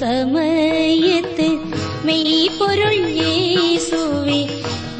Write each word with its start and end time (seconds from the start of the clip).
സമയത്ത് 0.00 1.46
മെയ്പൊരുൾ 2.06 2.94
യേസുവേ 3.20 4.38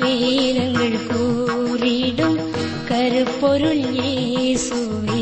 വേലങ്ങൾ 0.01 0.93
കൂറിടും 1.09 2.35
കരുപ്പൊരുൾ 2.91 3.79
യേസുവേ 3.99 5.20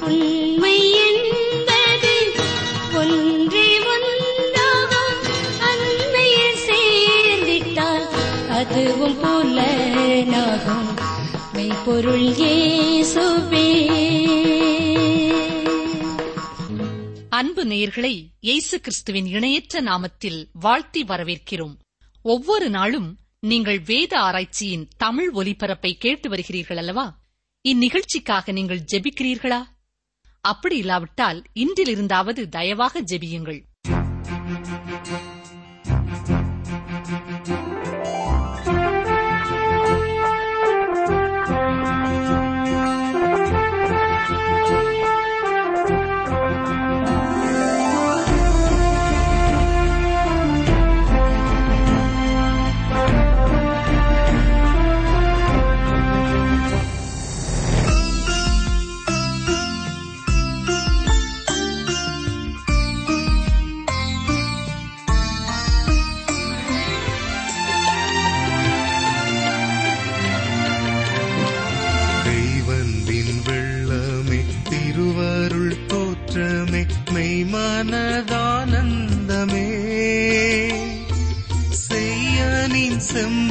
உண்மை 0.00 0.92
என்பது 0.92 2.32
ஒன்றே 2.94 3.78
ஒன்றாகும் 3.78 5.20
அன்மையில் 5.60 6.56
சேர்ந்திட்டால் 6.66 8.06
அதுவும் 8.48 9.18
புலனாகும். 9.22 10.88
மெய்ப்பொருள் 11.52 12.32
அன்பு 17.30 17.64
நேயர்களை 17.64 18.24
இயேசு 18.40 18.80
கிறிஸ்துவின் 18.80 19.26
இணையற்ற 19.26 19.82
நாமத்தில் 19.82 20.44
வாழ்த்தி 20.52 21.02
வரவேற்கிறோம். 21.02 21.76
ஒவ்வொரு 22.22 22.70
நாளும் 22.70 23.16
நீங்கள் 23.44 23.80
வேத 23.80 24.20
ஆராய்ச்சியின் 24.20 24.88
தமிழ் 24.96 25.30
ஒலிபரப்பை 25.34 25.92
கேட்டு 25.98 26.28
வருகிறீர்கள் 26.30 26.76
அல்லவா? 26.76 27.20
இந்நிகழ்ச்சிக்காக 27.68 28.52
நீங்கள் 28.52 28.84
ஜெபிக்கிறீர்களா? 28.92 29.62
அப்படி 30.40 30.76
இல்லாவிட்டால் 30.76 31.42
இன்றிலிருந்தாவது 31.54 32.48
தயவாக 32.48 33.02
ஜெபியுங்கள். 33.02 33.60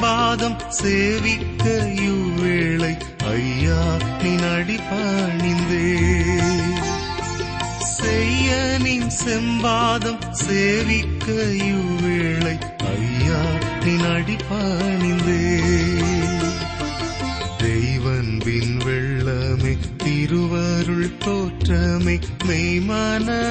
செம்பாதம் 0.04 0.56
சேவிக்க 0.78 1.66
இவ்வேளை 2.06 2.90
ஐயா 3.30 3.78
நின் 4.22 4.44
அடிபணிந்தே 4.48 5.86
செய்யனின் 7.92 9.14
செம்பாதம் 9.20 10.20
சேவிக்க 10.42 11.28
இவ்வேளை 11.70 12.56
ஐயா 12.92 13.40
நீ 13.86 13.94
அடிபணிந்தே 14.10 15.40
தெய்வன்பின் 17.64 18.76
வெள்ளமே 18.86 19.74
திருவருள் 20.04 21.10
தோற்றமே 21.26 22.18
மெய்மனதானந்த 22.48 23.42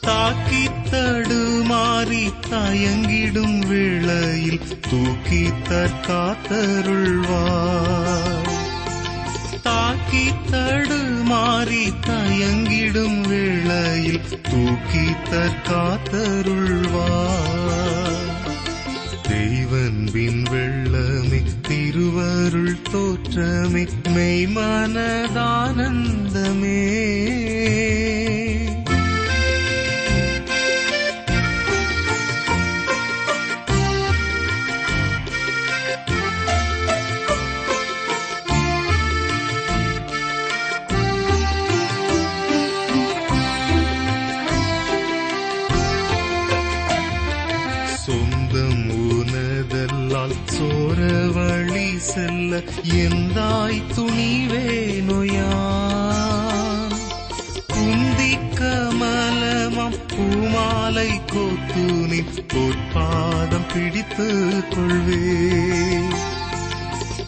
தாக்கி 0.00 0.68
தடுமாறி 0.90 2.32
தயங்கிடும் 2.50 3.66
வேளையில் 3.66 4.60
தூக்கி 4.90 5.50
தற்காத்தருள்வார். 5.68 8.50
தாக்கி 9.62 10.32
தடுமாறி 10.50 11.92
தயங்கிடும் 12.06 13.20
வேளையில் 13.20 14.22
தூக்கி 14.42 15.06
தற்காத்தருள்வார். 15.30 15.90
தெய்வன்பின் 19.28 20.50
வெள்ளமே 20.50 20.81
அருள் 22.54 22.80
தோற்றமே 22.88 23.82
மெய்மனதானந்தமே 24.14 25.02
சொந்தம் 47.96 48.84
உனதல்லால் 49.08 50.38
சோர 50.48 50.98
செல்ல 52.02 52.62
எந்தாய் 52.82 53.82
துணிவே 53.96 54.64
நொயான் 55.08 56.94
குந்திக்க 57.74 58.60
மலமம் 59.00 59.98
பூமாலை 60.06 61.20
கோத்துனின் 61.32 62.34
பொற்பாதம் 62.52 63.68
பிடித்து 63.74 64.28
கொள்வே. 64.70 65.28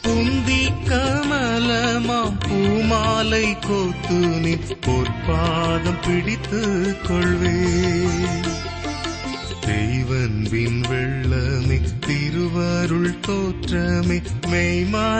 குந்தி 0.02 0.62
கமலமாம் 0.88 2.38
பூமாலை 2.48 3.56
கோத்துனின் 3.68 4.68
பொற்பாதம் 4.86 6.00
பிடித்து 6.06 6.62
கொள்வே. 7.08 7.58
தெய்வன்பின் 9.66 10.80
வெள்ளமே 10.90 11.78
திருவருள் 12.06 13.14
தோற்றமே 13.20 14.18
மெய்மானதானந்தமே. 14.46 15.12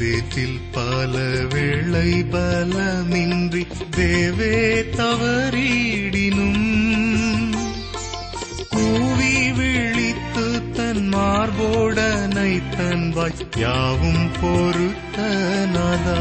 பாவ 0.00 0.60
பல 0.72 1.16
வேளை 1.54 2.10
பலமின்றி 2.30 3.66
தேவே 3.96 4.54
தவறிடினும். 4.96 6.62
கூவி 8.68 9.50
விழித்து 9.50 10.60
தன் 10.72 11.08
மார்போடனை 11.08 12.52
தன்வாய் 12.76 13.44
யாவும் 13.56 14.30
பொறுத்தனதா 14.40 16.18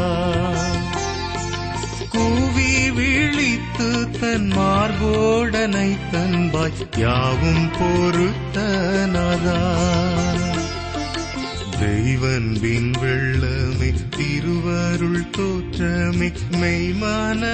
கூவி 2.10 2.90
விழித்து 2.90 4.20
தன் 4.20 4.52
மார்போடனை 4.52 5.90
தன்பாய் 6.12 6.86
யாவும் 6.98 7.72
பொறுத்தனதா 7.80 9.60
தெய்வன் 11.80 12.58
பின் 12.62 12.92
வெள்ளமே 13.02 13.90
திருவருள் 14.18 15.30
தோற்றமே 15.38 16.31
மெய்மானதானந்தமே. 16.52 17.48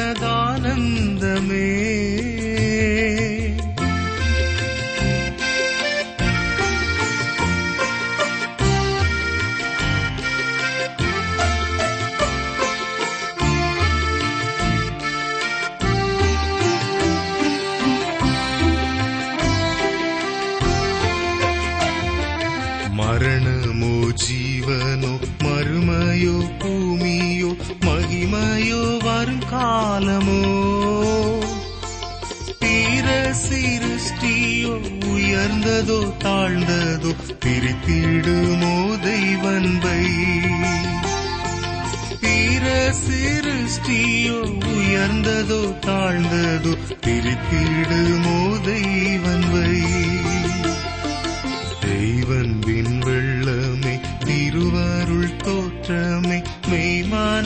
மரணமோ 23.85 24.11
ஜீவனோ 24.11 25.11
மறுமையோ 25.43 26.35
பூமியோ 26.59 27.49
மகிமையோ 27.85 28.81
வரும் 29.03 29.43
காலமோ. 29.51 30.39
தீர 32.59 33.33
சிருஷ்டியோ 33.33 34.73
உயர்ந்ததோ 35.13 35.99
தாழ்ந்ததோ 36.23 37.11
பிரித்திடுமோ 37.45 38.75
தெய்வன்பை. 39.03 40.01
தீர 42.21 42.93
சிருஷ்டியோ 43.05 44.39
உயர்ந்ததோ 44.73 45.61
தாழ்ந்ததோ 45.87 46.73
பிரித்திடுமோ 47.05 48.37
தெய்வன்பை. 48.65 49.73
தெய்வன் 51.81 52.59
வெள்ளமே 52.59 53.25
தோற்றமே 55.45 56.44
மெய்மானதானந்தமே. 56.68 57.44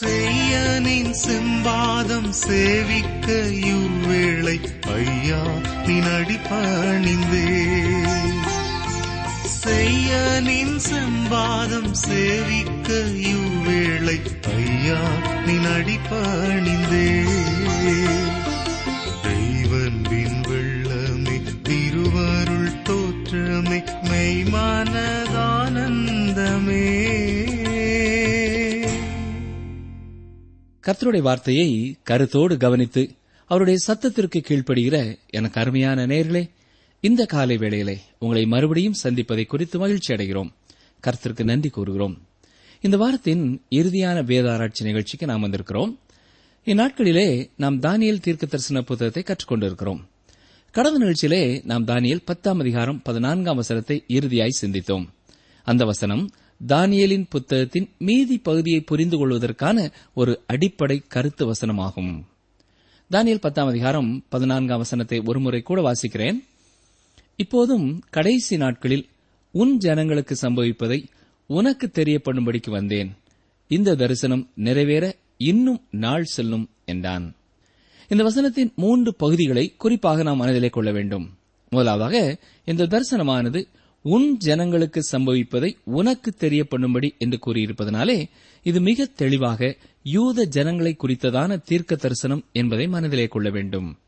செய்யனின் 0.00 1.14
செம்பாதம் 1.26 2.30
சேவிக்க 2.30 3.32
இவ்வேளை 3.48 4.60
ஐயா 4.86 5.42
நின் 5.86 6.40
பணிந்தே. 6.50 7.48
செய்யனின் 9.64 10.80
செம்பாதம் 10.90 11.92
சேவிக்க 11.92 12.92
இவ்வேளை 13.16 14.20
ஐயா 14.42 15.00
நின் 15.46 16.00
பணிந்தே. 16.10 17.24
கர்த்தருடைய 30.86 31.18
வார்த்தையை 31.18 31.96
கருத்தோடு 32.02 32.56
கவனித்து 32.56 33.14
அவருடைய 33.46 33.78
சத்தத்திற்கு 33.86 34.36
கீழ்ப்படுகிற 34.36 35.18
எனக்கு 35.30 35.60
அருமையான 35.60 36.06
நேர்களே 36.06 36.50
இந்த 37.00 37.26
காலை 37.26 37.56
வேளையிலே 37.56 38.00
உங்களை 38.18 38.46
மறுபடியும் 38.46 38.94
சந்திப்பதை 39.02 39.46
குறித்து 39.46 39.78
மகிழ்ச்சி 39.78 40.14
அடைகிறோம். 40.14 40.50
கர்த்தருக்கு 41.02 41.44
நன்றி 41.44 41.68
கூறுகிறோம். 41.68 42.22
இந்த 42.80 42.96
வாரத்தின் 42.96 43.62
இறுதியான 43.70 44.22
வேதாராய்ச்சி 44.24 44.84
நிகழ்ச்சிக்கு 44.84 45.26
நாம் 45.26 45.42
வந்திருக்கிறோம். 45.42 45.98
இந்நாட்களிலே 46.64 47.50
நாம் 47.56 47.80
தானியல் 47.80 48.20
தீர்க்க 48.20 48.46
தரிசன 48.46 48.82
புத்தகத்தை 48.82 49.22
கற்றுக்கொண்டிருக்கிறோம். 49.22 50.00
கடந்த 50.70 51.04
நிகழ்ச்சியிலே 51.04 51.64
நாம் 51.64 51.86
தானியல் 51.86 52.22
பத்தாம் 52.24 52.58
அதிகாரம் 52.58 53.02
பதினான்காம் 53.02 53.56
வசனத்தை 53.56 54.04
இறுதியாய் 54.08 54.58
சிந்தித்தோம். 54.60 55.06
அந்த 55.62 55.84
வசனம் 55.84 56.30
தானியலின் 56.68 57.26
புத்தகத்தின் 57.28 57.88
மீதி 57.98 58.38
பகுதியை 58.38 58.80
புரிந்து 58.80 59.16
கொள்வதற்கான 59.16 59.90
ஒரு 60.14 60.42
அடிப்படை 60.46 61.02
கருத்து 61.08 61.52
வசனமாகும். 61.52 62.22
தானியல் 63.10 63.40
பத்தாம் 63.40 63.68
அதிகாரம் 63.68 64.24
பதினான்காம் 64.28 64.78
வசனத்தை 64.78 65.22
ஒருமுறை 65.24 65.62
கூட 65.62 65.92
வாசிக்கிறேன். 65.92 66.44
இப்போதும் 67.36 68.02
கடைசி 68.10 68.56
நாட்களில் 68.56 69.08
உன் 69.50 69.76
ஜனங்களுக்கு 69.76 70.36
சம்பவிப்பதை 70.40 71.04
உனக்கு 71.46 71.90
தெரியப்படும்படிக்கு 71.94 72.70
வந்தேன். 72.70 73.16
இந்த 73.66 73.94
தரிசனம் 73.94 74.50
நிறைவேற 74.54 75.16
இன்னும் 75.36 75.82
நாள் 75.90 76.24
செல்லும் 76.24 76.70
என்றான். 76.84 77.34
இந்த 78.08 78.24
வசனத்தின் 78.24 78.74
மூன்று 78.74 79.14
பகுதிகளை 79.14 79.74
குறிப்பாக 79.76 80.22
நாம் 80.22 80.36
மனதிலே 80.36 80.68
கொள்ள 80.68 80.92
வேண்டும். 80.92 81.38
முதலாவதாக 81.70 82.38
இந்த 82.64 82.86
தரிசனமானது 82.86 83.66
உன் 84.06 84.36
ஜனங்களுக்கு 84.36 85.00
சம்பவிப்பதை 85.12 85.76
உனக்கு 85.84 86.34
தெரியப்படும்படி 86.38 87.10
என்று 87.18 87.38
கூறியிருப்பதனாலே 87.46 88.28
இது 88.62 88.80
மிக 88.80 89.04
தெளிவாக 89.04 89.76
யூத 90.02 90.44
ஜனங்களை 90.44 90.96
குறித்ததான 91.02 91.62
தீர்க்க 91.62 91.94
தரிசனம் 91.94 92.44
என்பதை 92.52 92.88
மனதிலே 92.88 93.26
கொள்ள 93.26 93.50
வேண்டும். 93.50 93.98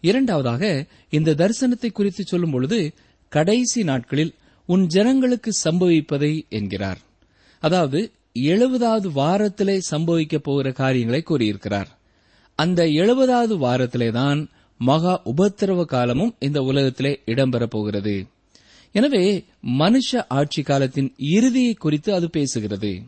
இரண்டாவதாக 0.00 0.86
இந்த 1.10 1.34
தரிசனத்தை 1.34 1.92
குறித்து 1.92 2.24
சொல்லும் 2.24 2.50
பொழுது 2.50 2.92
கடைசி 3.28 3.84
நாட்களில் 3.84 4.34
உன் 4.66 4.86
ஜனங்களுக்கு 4.86 5.50
சம்பவிப்பதை 5.64 6.48
என்கிறார். 6.48 6.98
அதாவது 7.58 8.10
எழுபதாவது 8.34 9.12
வாரத்திலே 9.12 9.80
சம்பவிக்கப் 9.90 10.42
போகிற 10.42 10.72
காரியங்களை 10.72 11.22
கூறியிருக்கிறார். 11.22 11.98
அந்த 12.54 12.84
எழுபதாவது 12.84 13.56
வாரத்திலேதான் 13.58 14.46
மகா 14.78 15.22
உபத்திரவ 15.24 15.84
காலமும் 15.84 16.34
இந்த 16.38 16.62
உலகத்திலே 16.62 17.20
இடம்பெறப் 17.26 17.70
போகிறது. 17.70 18.26
எனவே 18.92 19.44
மனுஷ 19.78 20.24
ஆட்சி 20.28 20.62
காலத்தின் 20.62 21.14
இறுதியை 21.18 21.74
குறித்து 21.74 22.14
அது 22.14 22.30
பேசுகிறது. 22.32 23.02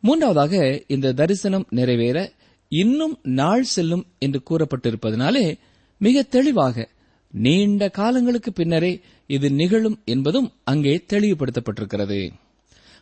மூன்றாவதாக 0.00 0.82
இந்த 0.86 1.12
தரிசனம் 1.12 1.66
நிறைவேற 1.70 2.32
இன்னும் 2.68 3.18
நாள் 3.22 3.62
செல்லும் 3.62 4.06
என்று 4.18 4.42
கூறப்பட்டிருப்பதனாலே 4.50 5.58
மிக 5.98 6.22
தெளிவாக 6.22 6.88
நீண்ட 7.30 7.88
காலங்களுக்கு 7.88 8.52
பின்னரே 8.52 9.00
இது 9.26 9.50
நிகழும் 9.50 10.00
என்பதும் 10.04 10.52
அங்கே 10.64 11.04
தெளிவுபடுத்தப்பட்டிருக்கிறது. 11.12 12.30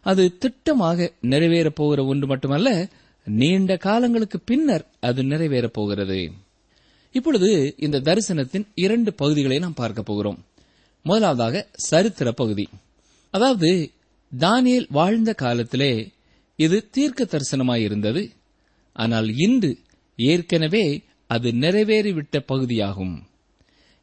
அது 0.03 0.39
திட்டமாக 0.41 1.11
நிறைவேறப் 1.23 1.75
போகிற 1.75 2.05
ஒன்று 2.05 2.27
மட்டுமல்ல 2.27 2.89
நீண்ட 3.25 3.77
காலங்களுக்கு 3.77 4.41
பின்னர் 4.41 4.87
அது 5.01 5.23
நிறைவேறப் 5.23 5.73
போகிறது. 5.73 6.33
இப்பொழுது 7.13 7.75
இந்த 7.79 8.01
தரிசனத்தின் 8.01 8.67
இரண்டு 8.75 9.13
பகுதிகளை 9.13 9.59
நாம் 9.59 9.75
பார்க்க 9.75 10.03
போகிறோம். 10.03 10.45
முதலாவதாக 11.07 11.69
சரித்திர 11.73 12.33
பகுதி. 12.33 12.69
அதாவது 13.31 13.91
தானியல் 14.39 14.87
வாழ்ந்த 14.89 15.33
காலத்திலே 15.33 16.13
இது 16.57 16.89
தீர்க்க 16.91 17.25
தரிசனமாயிருந்தது 17.25 18.31
ஆனால் 18.93 19.29
இன்று 19.37 19.79
ஏற்கனவே 20.17 21.05
அது 21.27 21.51
நிறைவேறிவிட்ட 21.51 22.37
பகுதியாகும். 22.47 23.27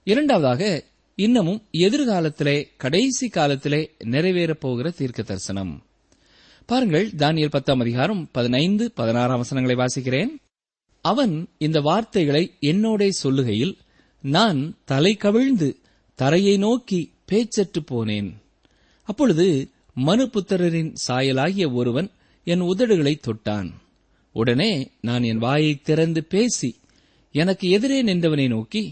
இரண்டாவதாக 0.03 0.83
இன்னமும் 1.15 1.61
எதிர்காலத்திலே 1.71 2.67
கடைசி 2.77 3.27
காலத்திலே 3.27 3.81
நிறைவேறப் 4.03 4.59
போகிற 4.59 4.89
தீர்க்க 4.89 5.21
தரிசனம். 5.21 5.83
பாருங்கள் 6.65 7.07
தானியல் 7.17 7.49
பத்தாம் 7.49 7.79
அதிகாரம் 7.79 8.29
பதினைந்து 8.31 8.91
பதினாறாம் 8.91 9.37
வசனங்களை 9.37 9.85
வாசிக்கிறேன். 9.85 10.31
அவன் 11.01 11.47
இந்த 11.57 11.81
வார்த்தைகளை 11.81 12.43
என்னோடே 12.61 13.09
சொல்லுகையில் 13.23 13.77
நான் 14.21 14.77
தலை 14.85 15.15
கவிழ்ந்து 15.15 15.69
தரையை 16.23 16.55
நோக்கி 16.57 16.99
பேச்சற்று 17.31 17.81
போனேன். 17.91 18.29
அப்பொழுது 19.09 19.45
மனுபுத்திரரின் 20.05 20.91
சாயலாகிய 21.07 21.65
ஒருவன் 21.73 22.09
என் 22.47 22.61
உதடுகளை 22.61 23.13
தொட்டான். 23.19 23.69
உடனே 24.35 24.71
நான் 25.01 25.23
என் 25.23 25.37
வாயை 25.37 25.73
திறந்து 25.81 26.21
பேசி 26.23 26.69
எனக்கு 27.35 27.65
எதிரே 27.69 27.99
நின்றவனை 28.03 28.47
நோக்கி 28.47 28.83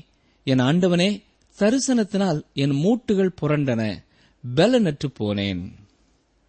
என் 0.48 0.64
ஆண்டவனே 0.70 1.10
தரிசனத்தினால் 1.58 2.40
என் 2.54 2.76
மூட்டுகள் 2.84 3.38
புரண்டன 3.42 3.82
பலனற்று 4.44 5.10
போனேன். 5.20 5.64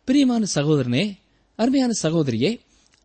பிரியமான 0.09 0.43
சகோதரனே 0.55 1.05
அருமையான 1.59 1.93
சகோதரியே 2.03 2.51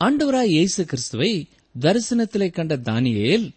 ஆண்டவராய் 0.01 0.53
இயேசு 0.55 0.81
கிறிஸ்துவை 0.85 1.31
தரிசனத்திலே 1.75 2.47
கண்ட 2.51 2.75
தானியேல் 2.89 3.47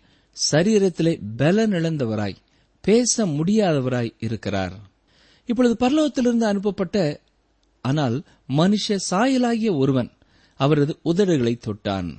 சரீரத்திலே 0.51 1.13
பலனிழந்தவராய் 1.39 2.37
பேச 2.81 3.27
முடியாதவராய் 3.27 4.15
இருக்கிறார். 4.19 4.75
இப்பொழுது 5.47 5.75
பரலோகத்திலிருந்து 5.81 6.45
அனுப்பப்பட்ட 6.45 7.21
ஆனால் 7.81 8.23
மனுஷ 8.57 8.97
சாயலாகிய 9.11 9.77
ஒருவன் 9.77 10.11
அவரது 10.55 10.99
உதடுகளை 11.05 11.59
தொட்டான். 11.59 12.17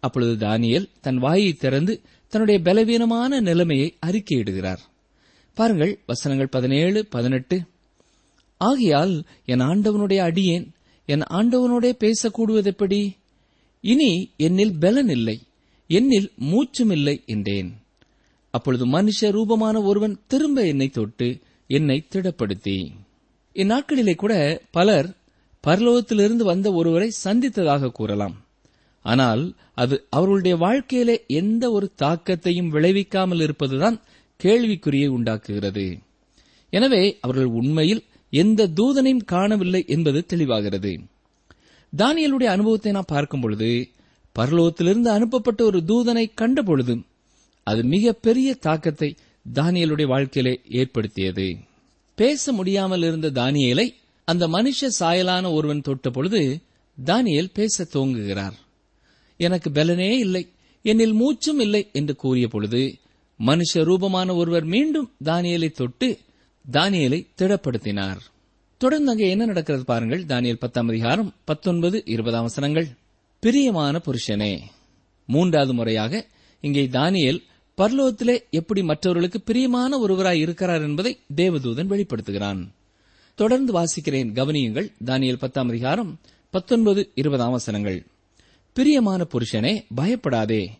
அப்பொழுது 0.00 0.46
தானியல் 0.46 0.88
தன் 1.00 1.16
வாயை 1.16 1.52
திறந்து 1.52 2.02
தன்னுடைய 2.28 2.60
பலவீனமான 2.62 3.40
நிலைமையை 3.40 3.96
அறிக்கையிடுகிறார். 4.06 4.82
பாருங்கள் 5.54 5.98
வசனங்கள் 6.06 6.48
பதினேழு 6.48 7.06
பதினெட்டு. 7.06 7.62
ஆகையால் 8.56 9.24
என் 9.44 9.60
ஆண்டவனுடைய 9.60 10.16
அடியேன் 10.16 10.66
என் 11.06 11.20
ஆண்டவனோடே 11.20 11.90
பேசக்கூடுவதெப்படி 12.04 13.10
இனி 13.80 14.30
என்னில் 14.38 14.78
பலன் 14.80 15.08
இல்லை 15.08 15.42
என்னில் 15.88 16.34
மூச்சும் 16.36 16.90
இல்லை 16.90 17.22
என்றேன். 17.26 17.70
அப்பொழுது 18.50 18.84
மனுஷ 18.86 19.30
ரூபமான 19.30 19.82
ஒருவன் 19.82 20.20
திரும்ப 20.26 20.66
என்னை 20.66 20.88
தொட்டு 20.88 21.28
என்னை 21.70 22.06
திடப்படுத்தி. 22.12 22.76
இந்நாட்களிலே 23.56 24.14
கூட 24.14 24.34
பலர் 24.70 25.08
பரலோகத்திலிருந்து 25.64 26.42
வந்த 26.42 26.72
ஒருவரை 26.72 27.08
சந்தித்ததாக 27.24 27.92
கூறலாம். 27.92 28.36
ஆனால் 29.04 29.42
அது 29.74 30.06
அவர்களுடைய 30.10 30.56
வாழ்க்கையிலே 30.56 31.16
எந்த 31.40 31.64
ஒரு 31.70 31.86
தாக்கத்தையும் 32.02 32.72
விளைவிக்காமல் 32.72 33.42
இருப்பதுதான் 33.42 33.98
கேள்விக்குறியை 34.40 35.08
உண்டாக்குகிறது. 35.08 35.86
எனவே 36.72 37.02
அவர்கள் 37.20 37.50
உண்மையில் 37.60 38.02
எந்த 38.32 38.70
தூதனையும் 38.76 39.24
காணவில்லை 39.24 39.82
என்பது 39.86 40.20
தெளிவாகிறது. 40.28 40.92
தானியலுடைய 41.92 42.48
அனுபவத்தை 42.54 42.92
நாம் 42.92 43.12
பார்க்கும் 43.12 43.40
பொழுது 43.40 43.70
பரலோகத்திலிருந்து 44.36 45.08
அனுப்பப்பட்ட 45.08 45.60
ஒரு 45.64 45.78
தூதனை 45.86 46.24
கண்டபொழுது 46.34 46.94
அது 47.68 47.82
மிக 47.94 48.12
பெரிய 48.26 48.48
தாக்கத்தை 48.66 49.08
தானியலுடைய 49.46 50.06
வாழ்க்கையிலே 50.06 50.54
ஏற்படுத்தியது. 50.78 51.46
பேச 52.18 52.52
முடியாமல் 52.52 53.02
இருந்த 53.02 53.28
தானியலை 53.40 53.86
அந்த 54.28 54.44
மனுஷ 54.48 54.88
சாயலான 55.00 55.44
ஒருவன் 55.52 55.80
தொட்ட 55.80 56.08
பொழுது 56.10 56.40
தானியல் 56.98 57.54
பேச 57.54 57.86
தோங்குகிறார் 57.92 58.56
எனக்கு 59.40 59.68
பலனே 59.70 60.10
இல்லை 60.18 60.42
என்னில் 60.84 61.14
மூச்சும் 61.14 61.60
இல்லை 61.60 61.82
என்று 61.92 62.14
கூறிய 62.16 62.46
பொழுது 62.48 62.82
மனுஷ 63.40 63.82
ரூபமான 63.88 64.34
ஒருவர் 64.34 64.66
மீண்டும் 64.74 65.08
தானியலை 65.24 65.70
தொட்டு 65.70 66.08
தானியலை 66.64 67.20
திடப்படுத்தினார். 67.38 68.20
தொடர்ந்து 68.80 69.10
அங்கே 69.10 69.28
என்ன 69.30 69.44
நடக்கிறது 69.44 69.84
பாருங்கள் 69.84 70.22
தானியல் 70.24 70.62
பத்தாம் 70.64 70.88
அதிகாரம் 70.88 71.30
பத்தொன்பது 71.44 71.98
இருபதாம் 72.06 72.42
வசனங்கள். 72.42 72.88
பிரியமான 73.42 73.94
புருஷனே 74.06 74.52
மூன்றாவது 75.28 75.72
முறையாக 75.74 76.12
இங்கே 76.64 76.84
தானியல் 76.88 77.40
பர்லோகத்திலே 77.78 78.38
எப்படி 78.50 78.82
மற்றவர்களுக்கு 78.82 79.40
பிரியமான 79.40 79.98
ஒருவராய் 79.98 80.38
இருக்கிறார் 80.38 80.82
என்பதை 80.82 81.18
தேவதூதன் 81.36 81.90
வெளிப்படுத்துகிறான். 81.90 82.68
தொடர்ந்து 83.34 83.72
வாசிக்கிறேன் 83.72 84.32
கவனியுங்கள். 84.34 84.92
தானியல் 85.04 85.38
பத்தாம் 85.38 85.68
அதிகாரம் 85.68 86.18
பத்தொன்பது 86.50 87.10
இருபதாம் 87.14 87.50
வசனங்கள். 87.50 88.06
பிரியமான 88.72 89.26
புருஷனே 89.32 89.84
பயப்படாதே. 89.94 90.70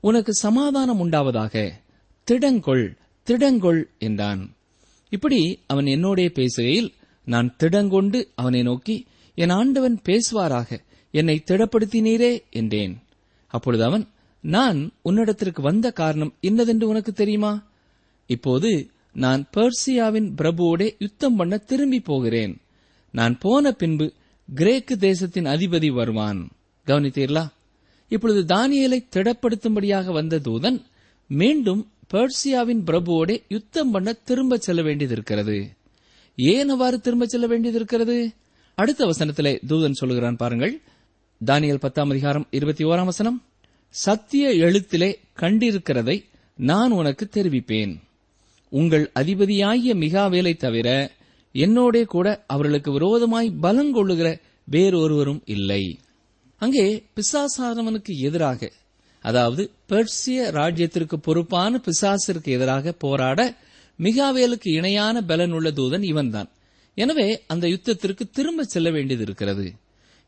உனக்கு 0.00 0.34
சமாதானம் 0.34 1.10
உண்டாவதாக. 1.10 1.72
திடங்கொள் 2.30 2.96
திடங்கொள் 3.26 3.82
என்றான். 3.98 4.54
இப்படி 5.08 5.60
அவன் 5.66 5.84
என்னோடே 5.84 6.28
பேசுகையில் 6.28 6.92
நான் 7.24 7.54
திடங்கொண்டு 7.56 8.28
அவனை 8.34 8.62
நோக்கி 8.62 9.06
என் 9.34 9.50
ஆண்டவன் 9.50 10.00
பேசுவாராக 10.04 10.80
என்னை 11.10 11.42
திடப்படுத்தினீரே 11.46 12.42
என்றேன். 12.50 12.98
அப்பொழுது 13.46 13.84
அவன் 13.84 14.08
நான் 14.46 14.92
உன்னிடத்திற்கு 15.04 15.60
வந்த 15.60 15.90
காரணம் 15.90 16.34
இன்னதென்று 16.40 16.88
உனக்கு 16.88 17.12
தெரியுமா? 17.12 17.66
இப்போது 18.26 18.90
நான் 19.12 19.46
பெர்சியாவின் 19.56 20.32
பிரபுவோடே 20.36 20.94
யுத்தம் 20.98 21.36
பண்ண 21.36 21.56
திரும்பி 21.56 22.00
போகிறேன். 22.00 22.60
நான் 23.12 23.38
போன 23.38 23.72
பின்பு 23.72 24.12
கிரேக்கு 24.54 24.96
தேசத்தின் 24.96 25.44
அதிபதி 25.44 25.92
வருவான். 25.92 26.48
கவனித்தீர்களா? 26.86 27.48
இப்பொழுது 28.08 28.54
தானியலை 28.54 29.04
திடப்படுத்தும்படியாக 29.16 30.12
வந்த 30.12 30.38
தூதன் 30.38 30.82
மீண்டும் 31.26 31.90
பெர்சியாவின் 32.14 32.84
பிரபுவோடே 32.84 33.42
யுத்தம் 33.48 33.90
பண்ண 33.90 34.12
திரும்ப 34.12 34.56
செல்ல 34.56 34.82
வேண்டியதிருக்கிறது. 34.82 35.68
ஏன் 36.36 36.68
அவ்வாறு 36.68 37.00
திரும்ப 37.00 37.26
செல்ல 37.26 37.46
வேண்டியதிருக்கிறது? 37.46 38.34
அடுத்த 38.74 39.04
வசனத்திலே 39.04 39.60
தூதன் 39.68 39.92
சொல்லுகிறான் 39.92 40.36
பாருங்கள். 40.36 40.80
தானியல் 41.46 41.80
பத்தாம் 41.80 42.10
அதிகாரம் 42.10 42.46
இருபத்தி 42.50 42.84
ஓராம் 42.84 43.04
வசனம். 43.04 43.42
சத்திய 43.94 44.46
எழுத்திலே 44.64 45.08
கண்டிருக்கிறதை 45.40 46.16
நான் 46.58 46.92
உனக்கு 46.92 47.24
தெரிவிப்பேன். 47.28 47.92
உங்கள் 48.72 49.04
அதிபதியாகிய 49.14 49.92
மிகாவேலை 50.02 50.52
தவிர 50.56 50.88
என்னோடே 51.54 52.02
கூட 52.04 52.26
அவர்களுக்கு 52.46 52.90
விரோதமாய் 52.92 53.48
பலங்கொள்ளுகிற 53.62 54.28
வேறொருவரும் 54.68 55.40
இல்லை. 55.54 55.82
அங்கே 56.62 56.84
பிசாசாரவனுக்கு 57.16 58.12
எதிராக 58.28 58.70
அதாவது 59.24 59.62
பெர்சிய 59.90 60.40
ராஜ்யத்திற்கு 60.50 61.16
பொறுப்பான 61.18 61.80
பிசாசிற்கு 61.86 62.50
எதிராக 62.56 62.92
போராட 63.04 63.40
மிகாவேலுக்கு 63.98 64.68
இணையான 64.80 65.16
பலன் 65.22 65.54
உள்ள 65.58 65.68
தூதன் 65.70 66.04
இவன்தான். 66.12 66.50
எனவே 66.96 67.28
அந்த 67.46 67.64
யுத்தத்திற்கு 67.68 68.24
திரும்ப 68.30 68.68
செல்ல 68.74 68.90
வேண்டியது 68.90 69.24
இருக்கிறது. 69.28 69.66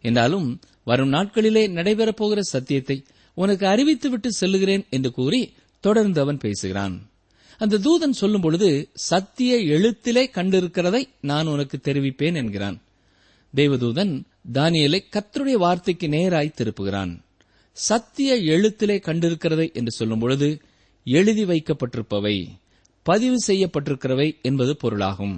என்றாலும் 0.05 0.49
வரும் 0.85 1.12
நாட்களிலே 1.12 1.65
நடைபெறப் 1.77 2.21
போகிற 2.21 2.41
சத்தியத்தை 2.55 2.99
உனக்கு 3.38 3.66
அறிவித்துவிட்டு 3.66 4.28
செல்லுகிறேன் 4.40 4.85
என்று 4.90 5.11
கூறி 5.12 5.40
தொடர்ந்து 5.80 6.21
அவன் 6.21 6.38
பேசுகிறான். 6.38 6.95
அந்த 7.59 7.78
தூதன் 7.78 8.18
சொல்லும் 8.21 8.40
பொழுது 8.40 8.68
சத்திய 8.92 9.57
எழுத்திலே 9.57 10.25
கண்டிருக்கிறதை 10.35 11.02
நான் 11.21 11.47
உனக்கு 11.47 11.76
தெரிவிப்பேன் 11.83 12.35
என்கிறான். 12.35 12.78
தேவதூதன் 13.57 14.12
தானியலை 14.52 15.00
கர்த்தருடைய 15.11 15.52
வார்த்தைக்கு 15.52 16.07
நேராய் 16.07 16.54
திருப்புகிறான். 16.59 17.12
சத்திய 17.73 18.35
எழுத்திலே 18.35 18.97
கண்டிருக்கிறதை 19.07 19.73
என்று 19.73 19.90
சொல்லும் 19.90 20.18
பொழுது 20.18 20.61
எழுதி 21.04 21.45
வைக்கப்பட்டிருப்பவை 21.45 22.37
பதிவு 23.02 23.37
செய்யப்பட்டிருக்கிறவை 23.47 24.28
என்பது 24.42 24.76
பொருளாகும். 24.76 25.37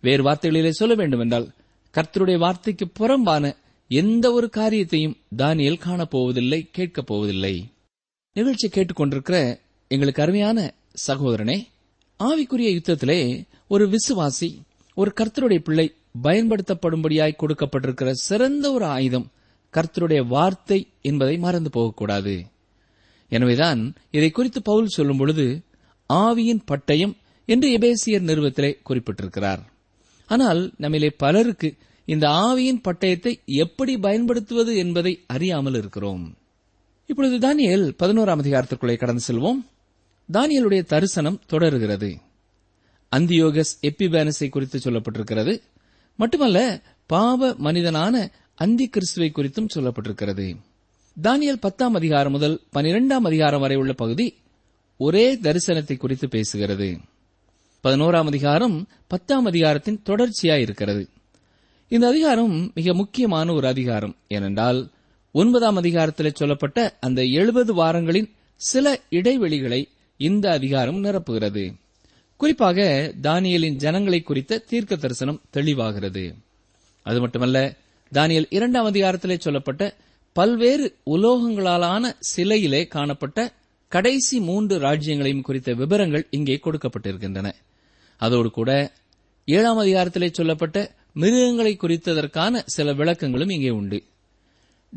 வேறு 0.00 0.22
வார்த்தைகளிலே 0.22 0.70
சொல்ல 0.70 0.94
வேண்டுமென்றால் 0.94 1.48
கர்த்தருடைய 1.94 2.38
வார்த்தைக்கு 2.38 2.88
புறம்பான 2.88 3.56
எந்த 3.90 4.32
ஒரு 4.32 4.48
காரியத்தையும் 4.48 5.16
தானியல் 5.36 5.82
காணப்போவதில்லை 5.84 6.68
கேட்கப் 6.70 7.06
போவதில்லை 7.06 7.54
நிகழ்ச்சி 8.32 8.68
கேட்டுக்கொண்டிருக்கிற 8.68 9.60
எங்களுக்கு 9.88 10.22
அருமையான 10.22 10.74
சகோதரனே 11.06 11.58
ஆவிக்குரிய 12.20 12.70
யுத்தத்திலே 12.74 13.46
ஒரு 13.68 13.84
விசுவாசி 13.88 14.50
ஒரு 14.96 15.12
கர்த்தருடைய 15.16 15.58
பிள்ளை 15.58 15.86
பயன்படுத்தப்படும்படியாய் 16.22 17.40
கொடுக்கப்பட்டிருக்கிற 17.42 18.10
சிறந்த 18.10 18.72
ஒரு 18.72 18.84
ஆயுதம் 18.84 19.26
கர்த்தருடைய 19.74 20.26
வார்த்தை 20.26 20.78
என்பதை 21.02 21.38
மறந்து 21.38 21.70
போகக்கூடாது. 21.70 22.46
எனவேதான் 23.28 23.94
இதை 24.10 24.30
குறித்து 24.30 24.62
பவுல் 24.62 24.86
சொல்லும் 24.86 25.16
பொழுது 25.16 25.46
ஆவியின் 26.12 26.62
பட்டயம் 26.70 27.14
என்று 27.48 27.68
எபேசியர் 27.78 28.28
நிறுவத்திலே 28.30 28.70
குறிப்பிட்டிருக்கிறார். 28.88 29.62
ஆனால் 30.26 30.72
நம்மிலே 30.80 31.10
பலருக்கு 31.16 31.76
இந்த 32.08 32.28
ஆவியின் 32.28 32.80
பட்டயத்தை 32.84 33.44
எப்படி 33.44 33.98
பயன்படுத்துவது 33.98 34.76
என்பதை 34.76 35.24
அறியாமல் 35.26 35.74
இருக்கிறோம். 35.74 36.36
இப்பொழுது 37.06 37.36
தானியல் 37.38 37.94
பதினோராம் 38.02 38.40
அதிகாரத்திற்குள்ளே 38.42 38.96
கடந்து 38.96 39.22
செல்வோம். 39.26 39.64
தானியலுடைய 40.32 40.84
தரிசனம் 40.84 41.40
தொடருகிறது. 41.46 42.18
அந்தியோகஸ் 43.16 43.74
எப்பிபேனஸை 43.82 44.48
குறித்து 44.48 44.78
சொல்லப்பட்டிருக்கிறது. 44.78 45.60
மட்டுமல்ல 46.16 46.82
பாவ 47.06 47.54
மனிதனான 47.54 48.30
அந்தி 48.54 48.88
கிறிஸ்துவை 48.88 49.32
குறித்தும் 49.34 49.68
சொல்லப்பட்டிருக்கிறது. 49.74 50.56
தானியல் 51.22 51.60
பத்தாம் 51.60 51.94
அதிகாரம் 51.94 52.32
முதல் 52.32 52.60
பனிரெண்டாம் 52.74 53.26
அதிகாரம் 53.30 53.60
வரை 53.60 53.76
உள்ள 53.76 53.92
பகுதி 53.92 54.36
ஒரே 54.96 55.36
தரிசனத்தை 55.36 55.96
குறித்து 55.96 56.26
பேசுகிறது. 56.26 56.98
பதினோராம் 57.84 58.26
அதிகாரம் 58.26 58.88
பத்தாம் 59.06 59.44
அதிகாரத்தின் 59.44 60.02
தொடர்ச்சியாய் 60.04 60.60
இருக்கிறது. 60.60 61.08
இந்த 61.88 62.06
அதிகாரம் 62.08 62.70
மிக 62.74 62.94
முக்கியமான 62.94 63.52
ஒரு 63.52 63.66
அதிகாரம். 63.66 64.16
ஏனென்றால் 64.28 64.88
ஒன்பதாம் 65.32 65.76
அதிகாரத்தில் 65.76 66.34
சொல்லப்பட்ட 66.34 66.96
அந்த 67.00 67.24
எழுபது 67.24 67.74
வாரங்களின் 67.74 68.28
சில 68.56 69.00
இடைவெளிகளை 69.10 69.88
இந்த 70.16 70.50
அதிகாரம் 70.50 71.04
நிரப்புகிறது. 71.04 71.74
குறிப்பாக 72.36 73.12
தானியலின் 73.22 73.74
ஜனங்களை 73.74 74.22
குறித்த 74.22 74.58
தீர்க்க 74.58 74.96
தரிசனம் 74.96 75.40
தெளிவாகிறது. 75.52 76.34
அது 77.02 77.20
மட்டுமல்ல 77.20 77.76
தானியல் 78.12 78.46
இரண்டாம் 78.50 78.90
அதிகாரத்திலே 78.90 79.38
சொல்லப்பட்ட 79.38 79.96
பல்வேறு 80.32 80.96
உலோகங்களாலான 81.06 82.12
சிலையிலே 82.18 82.86
காணப்பட்ட 82.86 83.52
கடைசி 83.88 84.40
மூன்று 84.40 84.78
ராஜ்யங்களையும் 84.78 85.40
குறித்த 85.40 85.72
விவரங்கள் 85.72 86.26
இங்கே 86.30 86.60
கொடுக்கப்பட்டிருக்கின்றன. 86.64 87.52
அதோடு 88.16 88.50
கூட 88.50 88.92
ஏழாம் 89.44 89.78
அதிகாரத்திலே 89.78 90.30
சொல்லப்பட்ட 90.30 90.96
மிருகங்களை 91.18 91.76
குறித்ததற்கான 91.80 92.62
சில 92.66 92.94
விளக்கங்களும் 92.94 93.50
இங்கே 93.50 93.70
உண்டு. 93.70 94.04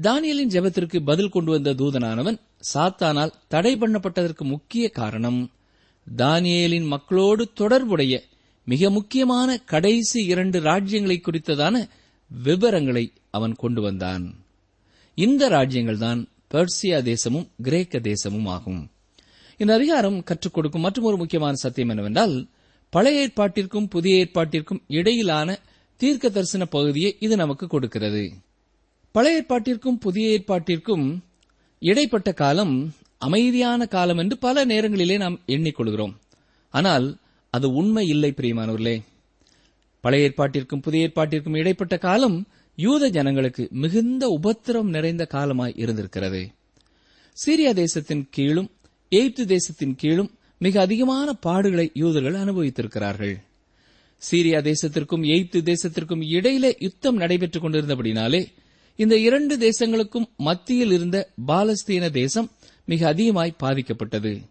தானியலின் 0.01 0.51
ஜெபத்திற்கு 0.53 0.99
பதில் 0.99 1.29
கொண்டு 1.29 1.51
வந்த 1.51 1.73
தூதனானவன் 1.73 2.39
சாத்தானால் 2.73 3.31
தடை 3.47 3.75
பண்ணப்பட்டதற்கு 3.75 4.41
முக்கிய 4.41 4.89
காரணம் 4.89 5.51
தானியலின் 6.17 6.85
மக்களோடு 6.85 7.53
தொடர்புடைய 7.53 8.23
மிக 8.65 8.89
முக்கியமான 8.89 9.57
கடைசி 9.57 10.23
இரண்டு 10.23 10.59
ராஜ்யங்களை 10.61 11.21
குறித்ததான 11.21 11.89
விவரங்களை 12.43 13.13
அவன் 13.29 13.53
கொண்டு 13.53 13.81
வந்தான். 13.81 14.45
இந்த 15.13 15.49
ராஜ்யங்கள்தான் 15.49 16.25
பெர்சியா 16.51 17.01
தேசமும் 17.01 17.49
கிரேக்க 17.61 17.99
தேசமும் 17.99 18.45
ஆகும். 18.45 18.91
இந்த 19.57 19.73
அதிகாரம் 19.73 20.23
கற்றுக் 20.23 20.53
கொடுக்கும் 20.53 20.81
மற்றொரு 20.81 21.17
முக்கியமான 21.17 21.55
சத்தியம் 21.55 21.89
என்னவென்றால் 21.89 22.47
பழைய 22.89 23.27
ஏற்பாட்டிற்கும் 23.27 23.89
புதிய 23.89 24.25
ஏற்பாட்டிற்கும் 24.25 24.79
இடையிலான 24.87 25.59
தீர்க்க 26.01 26.29
தரிசன 26.29 26.65
பகுதியை 26.65 27.09
இது 27.19 27.35
நமக்கு 27.35 27.65
கொடுக்கிறது. 27.67 28.23
பழைய 29.11 29.39
ஏற்பாட்டிற்கும் 29.39 29.99
புதிய 29.99 30.25
ஏற்பாட்டிற்கும் 30.37 31.05
இடைப்பட்ட 31.79 32.29
காலம் 32.33 32.73
அமைதியான 33.17 33.85
காலம் 33.85 34.17
என்று 34.17 34.37
பல 34.37 34.63
நேரங்களிலே 34.65 35.17
நாம் 35.17 35.39
எண்ணிக்கொள்கிறோம். 35.47 36.13
ஆனால் 36.73 37.07
அது 37.49 37.67
உண்மை 37.73 38.07
இல்லை 38.07 38.33
பிரியமானவர்களே. 38.37 38.95
பழைய 40.03 40.29
ஏற்பாட்டிற்கும் 40.29 40.81
புதிய 40.81 41.07
ஏற்பாட்டிற்கும் 41.07 41.57
இடைப்பட்ட 41.57 41.97
காலம் 41.97 42.37
யூத 42.75 43.09
ஜனங்களுக்கு 43.09 43.63
மிகுந்த 43.71 44.39
உபத்திரம் 44.41 44.89
நிறைந்த 44.95 45.25
காலமாய் 45.25 45.77
இருந்திருக்கிறது. 45.77 46.41
சீரியா 47.37 47.73
தேசத்தின் 47.73 48.27
கீழும் 48.29 48.69
எய்ப்து 49.11 49.45
தேசத்தின் 49.45 49.95
கீழும் 49.95 50.31
மிக 50.57 50.81
அதிகமான 50.81 51.35
பாடுகளை 51.45 51.87
யூதர்கள் 51.93 52.39
அனுபவித்திருக்கிறார்கள். 52.43 53.35
சீரியா 54.31 54.61
தேசத்திற்கும் 54.61 55.23
எய்ப்து 55.23 55.73
தேசத்திற்கும் 55.73 56.29
இடையிலே 56.29 56.75
யுத்தம் 56.79 57.15
நடைபெற்றுக் 57.15 57.65
கொண்டிருந்தபடினாலே 57.65 58.45
இந்த 58.95 59.17
இரண்டு 59.17 59.57
தேசங்களுக்கும் 59.57 60.25
மத்தியில் 60.37 60.91
இருந்த 60.91 61.31
பாலஸ்தீன 61.47 62.09
தேசம் 62.09 62.51
மிக 62.85 63.07
அதிகமாய் 63.07 63.55
பாதிக்கப்பட்டது. 63.63 64.41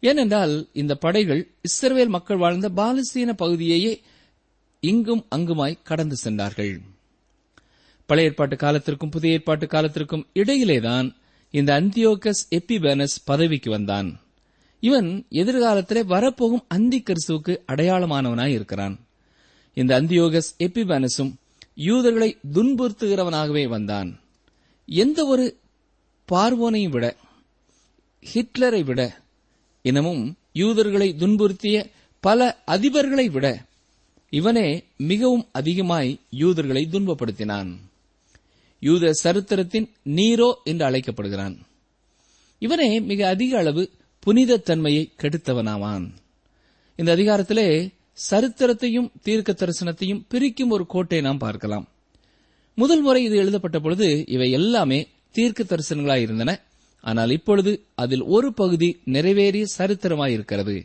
ஏனென்றால் 0.00 0.68
இந்த 0.72 0.94
படைகள் 0.94 1.50
இஸ்ரவேல் 1.60 2.08
மக்கள் 2.08 2.36
வாழ்ந்த 2.36 2.68
பாலஸ்தீன 2.68 3.32
பகுதியையே 3.32 4.00
இங்கும் 4.80 5.26
அங்குமாய் 5.36 5.82
கடந்து 5.82 6.16
சென்றார்கள். 6.16 6.80
பழைய 8.06 8.28
ஏற்பாட்டு 8.28 8.56
காலத்திற்கும் 8.56 9.10
புதிய 9.10 9.32
ஏற்பாட்டு 9.32 9.66
காலத்திற்கும் 9.66 10.26
இடையிலேதான் 10.34 11.14
இந்த 11.50 11.80
அந்தியோகஸ் 11.80 12.44
எப்பிபேனஸ் 12.50 13.16
பதவிக்கு 13.24 13.70
வந்தான். 13.70 14.20
இவன் 14.80 15.26
எதிர்காலத்திலே 15.30 16.04
வரப்போகும் 16.04 16.64
அந்தி 16.68 17.02
கிறிஸ்துவுக்கு 17.02 17.58
அடையாளமானவனாய் 17.72 18.46
இருக்கிறான். 18.46 19.06
இந்த 19.74 20.02
அந்தியோகஸ் 20.02 20.50
எப்பிபானஸும் 20.58 21.32
யூதர்களை 21.74 22.36
துன்புறுத்துகிறவனாகவே 22.52 23.68
வந்தான். 23.68 24.20
எந்த 24.86 25.24
ஒரு 25.24 25.56
பார்வோனையும் 26.32 26.88
விட 26.88 27.16
ஹிட்லரை 28.34 28.84
விட 28.84 29.20
இனமும் 29.82 30.36
யூதர்களை 30.52 31.14
துன்புறுத்திய 31.18 31.90
பல 32.20 32.62
அதிபர்களை 32.66 33.30
விட 33.30 33.64
இவனே 34.30 34.84
மிகவும் 34.96 35.48
அதிகமாய் 35.52 36.20
யூதர்களை 36.30 36.88
துன்பப்படுத்தினான். 36.90 37.76
யூத 38.80 39.12
சரித்திரத்தின் 39.12 39.90
நீரோ 40.04 40.54
என்று 40.64 40.84
அழைக்கப்படுகிறான். 40.84 41.58
இவனே 42.58 43.00
மிக 43.00 43.28
அதிக 43.28 43.58
அளவு 43.58 43.90
புனிதத்தன்மையை 44.26 45.04
கெடுத்தவனாவான். 45.22 46.10
இந்த 46.96 47.16
அதிகாரத்திலே 47.16 47.90
சரித்திரத்தையும் 48.18 49.08
தீர்க்க 49.22 49.52
தரிசனத்தையும் 49.52 50.24
பிரிக்கும் 50.28 50.70
ஒரு 50.70 50.86
கோட்டை 50.86 51.20
நாம் 51.20 51.38
பார்க்கலாம். 51.38 51.86
முதல் 52.74 53.00
முறை 53.00 53.24
இது 53.24 53.36
எழுதப்பட்ட 53.36 53.78
பொழுது 53.80 54.26
இவை 54.26 54.50
எல்லாமே 54.50 55.08
தீர்க்க 55.30 55.62
தரிசனங்களாய் 55.62 56.24
இருந்தன. 56.26 56.60
ஆனால் 57.00 57.30
இப்பொழுது 57.30 57.72
அதில் 57.94 58.22
ஒரு 58.22 58.52
பகுதி 58.52 58.88
நிறைவேறிய 59.06 59.64
சரித்திரமாயிருக்கிறது 59.78 60.76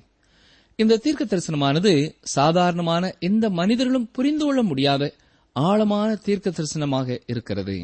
இந்த 0.76 0.98
தீர்க்க 0.98 1.24
தரிசனமானது 1.26 2.16
சாதாரணமான 2.22 3.16
எந்த 3.20 3.50
மனிதர்களும் 3.50 4.10
புரிந்து 4.12 4.46
கொள்ள 4.46 4.64
முடியாத 4.64 5.14
ஆழமான 5.56 6.16
தீர்க்க 6.16 6.50
தரிசனமாக 6.50 7.20
இருக்கிறது. 7.28 7.78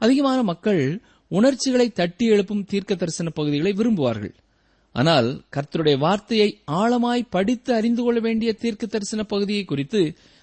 அதிகமான 0.00 0.42
மக்கள் 0.42 0.82
உணர்ச்சிகளை 1.30 1.86
தட்டி 1.90 2.26
எழுப்பும் 2.26 2.64
தீர்க்க 2.64 2.94
தரிசன 2.94 3.30
பகுதிகளை 3.30 3.72
விரும்புவார்கள். 3.72 4.34
ஆனால் 4.98 5.28
கர்த்தருடைய 5.54 5.96
வார்த்தையை 5.98 6.48
ஆழமாய் 6.72 7.30
படித்து 7.30 7.70
அறிந்து 7.74 8.02
கொள்ள 8.02 8.20
வேண்டிய 8.20 8.50
தீர்க்க 8.52 8.86
தரிசன 8.86 9.22
பகுதியை 9.22 9.64
குறித்து 9.64 10.00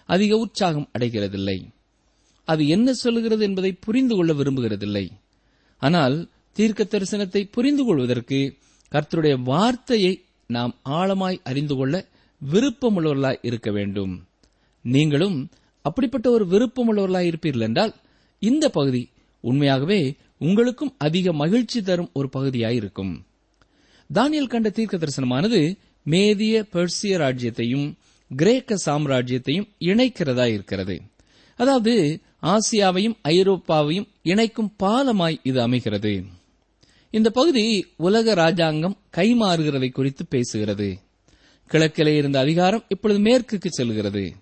அதிக 0.10 0.38
உற்சாகம் 0.38 0.90
அடைகிறதில்லை. 1.00 1.58
அது 2.48 2.64
என்ன 2.68 2.94
சொல்லுகிறது 2.94 3.44
என்பதை 3.44 3.72
புரிந்து 3.86 4.16
கொள்ள 4.16 4.34
விரும்புகிறதில்லை. 4.34 5.06
ஆனால் 5.82 6.16
தீர்க்க 6.52 6.84
தரிசனத்தை 6.84 7.42
புரிந்து 7.52 7.84
கொள்வதற்கு 7.86 8.40
கர்த்தருடைய 8.92 9.36
வார்த்தையை 9.44 10.14
நாம் 10.50 10.74
ஆழமாய் 10.84 11.40
அறிந்து 11.44 11.76
கொள்ள 11.76 11.96
விருப்பமுள்ளவர்களாய் 12.42 13.42
இருக்க 13.42 13.70
வேண்டும். 13.72 14.14
நீங்களும் 14.86 15.38
அப்படிப்பட்ட 15.86 16.28
ஒரு 16.30 16.46
விருப்பமுள்ளவர்களாய் 16.46 17.30
இருப்பீர்கள் 17.32 17.68
என்றால் 17.70 17.94
இந்த 18.42 18.66
பகுதி 18.70 19.04
உண்மையாகவே 19.44 20.02
உங்களுக்கும் 20.38 20.96
அதிக 20.98 21.34
மகிழ்ச்சி 21.34 21.80
தரும் 21.82 22.12
ஒரு 22.14 22.30
பகுதியாயிருக்கும் 22.34 22.76
இருக்கும். 22.76 23.14
தானியல் 24.14 24.48
கண்ட 24.48 24.70
தீர்க்க 24.70 24.98
தரிசனமானது 24.98 25.78
மேதிய 26.10 26.62
பெர்சிய 26.74 27.18
ராஜ்யத்தையும் 27.18 27.94
கிரேக்க 28.36 28.76
சாம்ராஜ்யத்தையும் 28.86 29.68
இணைக்கிறதா 29.80 30.46
இருக்கிறது. 30.46 31.02
அதாவது 31.56 32.20
ஆசியாவையும் 32.42 33.16
ஐரோப்பாவையும் 33.24 34.08
இணைக்கும் 34.22 34.74
பாலமாய் 34.84 35.40
இது 35.44 35.62
அமைகிறது. 35.62 36.24
இந்த 37.10 37.30
பகுதி 37.30 37.86
உலக 37.98 38.34
ராஜாங்கம் 38.34 38.98
கைமாறுகிறதை 39.18 39.92
குறித்து 39.92 40.26
பேசுகிறது. 40.30 40.96
கிழக்கிலே 41.72 42.16
இருந்த 42.16 42.40
அதிகாரம் 42.40 42.84
இப்பொழுது 42.88 43.20
மேற்குக்கு 43.20 43.72
செல்கிறது. 43.72 44.34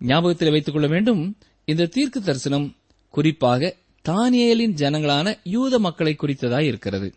ஞாபகத்தில் 0.00 0.50
வைத்துக் 0.50 0.74
கொள்ள 0.74 0.88
வேண்டும் 0.88 1.36
இந்த 1.64 1.86
தீர்க்க 1.86 2.20
தரிசனம் 2.20 2.76
குறிப்பாக 3.08 3.76
தானியலின் 4.08 4.74
ஜனங்களான 4.74 5.36
யூத 5.42 5.78
மக்களை 5.78 6.16
குறித்ததாய் 6.22 6.66
இருக்கிறது. 6.66 7.14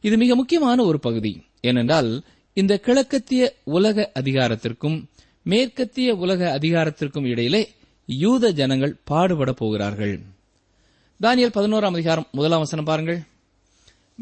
இது 0.00 0.16
மிக 0.16 0.34
முக்கியமான 0.34 0.84
ஒரு 0.84 1.00
பகுதி. 1.00 1.42
ஏனென்றால் 1.60 2.22
இந்த 2.52 2.80
கிழக்கத்திய 2.84 3.52
உலக 3.64 4.10
அதிகாரத்திற்கும் 4.14 5.04
மேற்கத்திய 5.42 6.14
உலக 6.14 6.58
அதிகாரத்திற்கும் 6.58 7.26
இடையிலே 7.26 7.70
யூத 8.06 8.50
ஜனங்கள் 8.50 8.96
பாடுபட 9.04 9.52
போகிறார்கள். 9.52 10.20
தானியல் 11.20 11.54
பதினோராம் 11.54 11.92
அதிகாரம் 11.92 12.26
முதலாம் 12.32 12.58
வசனம் 12.58 12.84
பாருங்கள். 12.84 13.20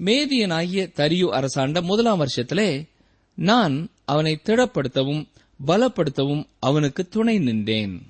மேதியனாகிய 0.05 0.91
தரியு 0.97 1.29
அரசாண்ட 1.29 1.83
முதலாம் 1.83 2.27
வருஷத்திலே 2.27 2.89
நான் 3.35 3.89
அவனை 4.05 4.41
திடப்படுத்தவும் 4.45 5.27
பலப்படுத்தவும் 5.67 6.47
அவனுக்கு 6.59 7.09
துணை 7.09 7.39
நின்றேன். 7.39 8.07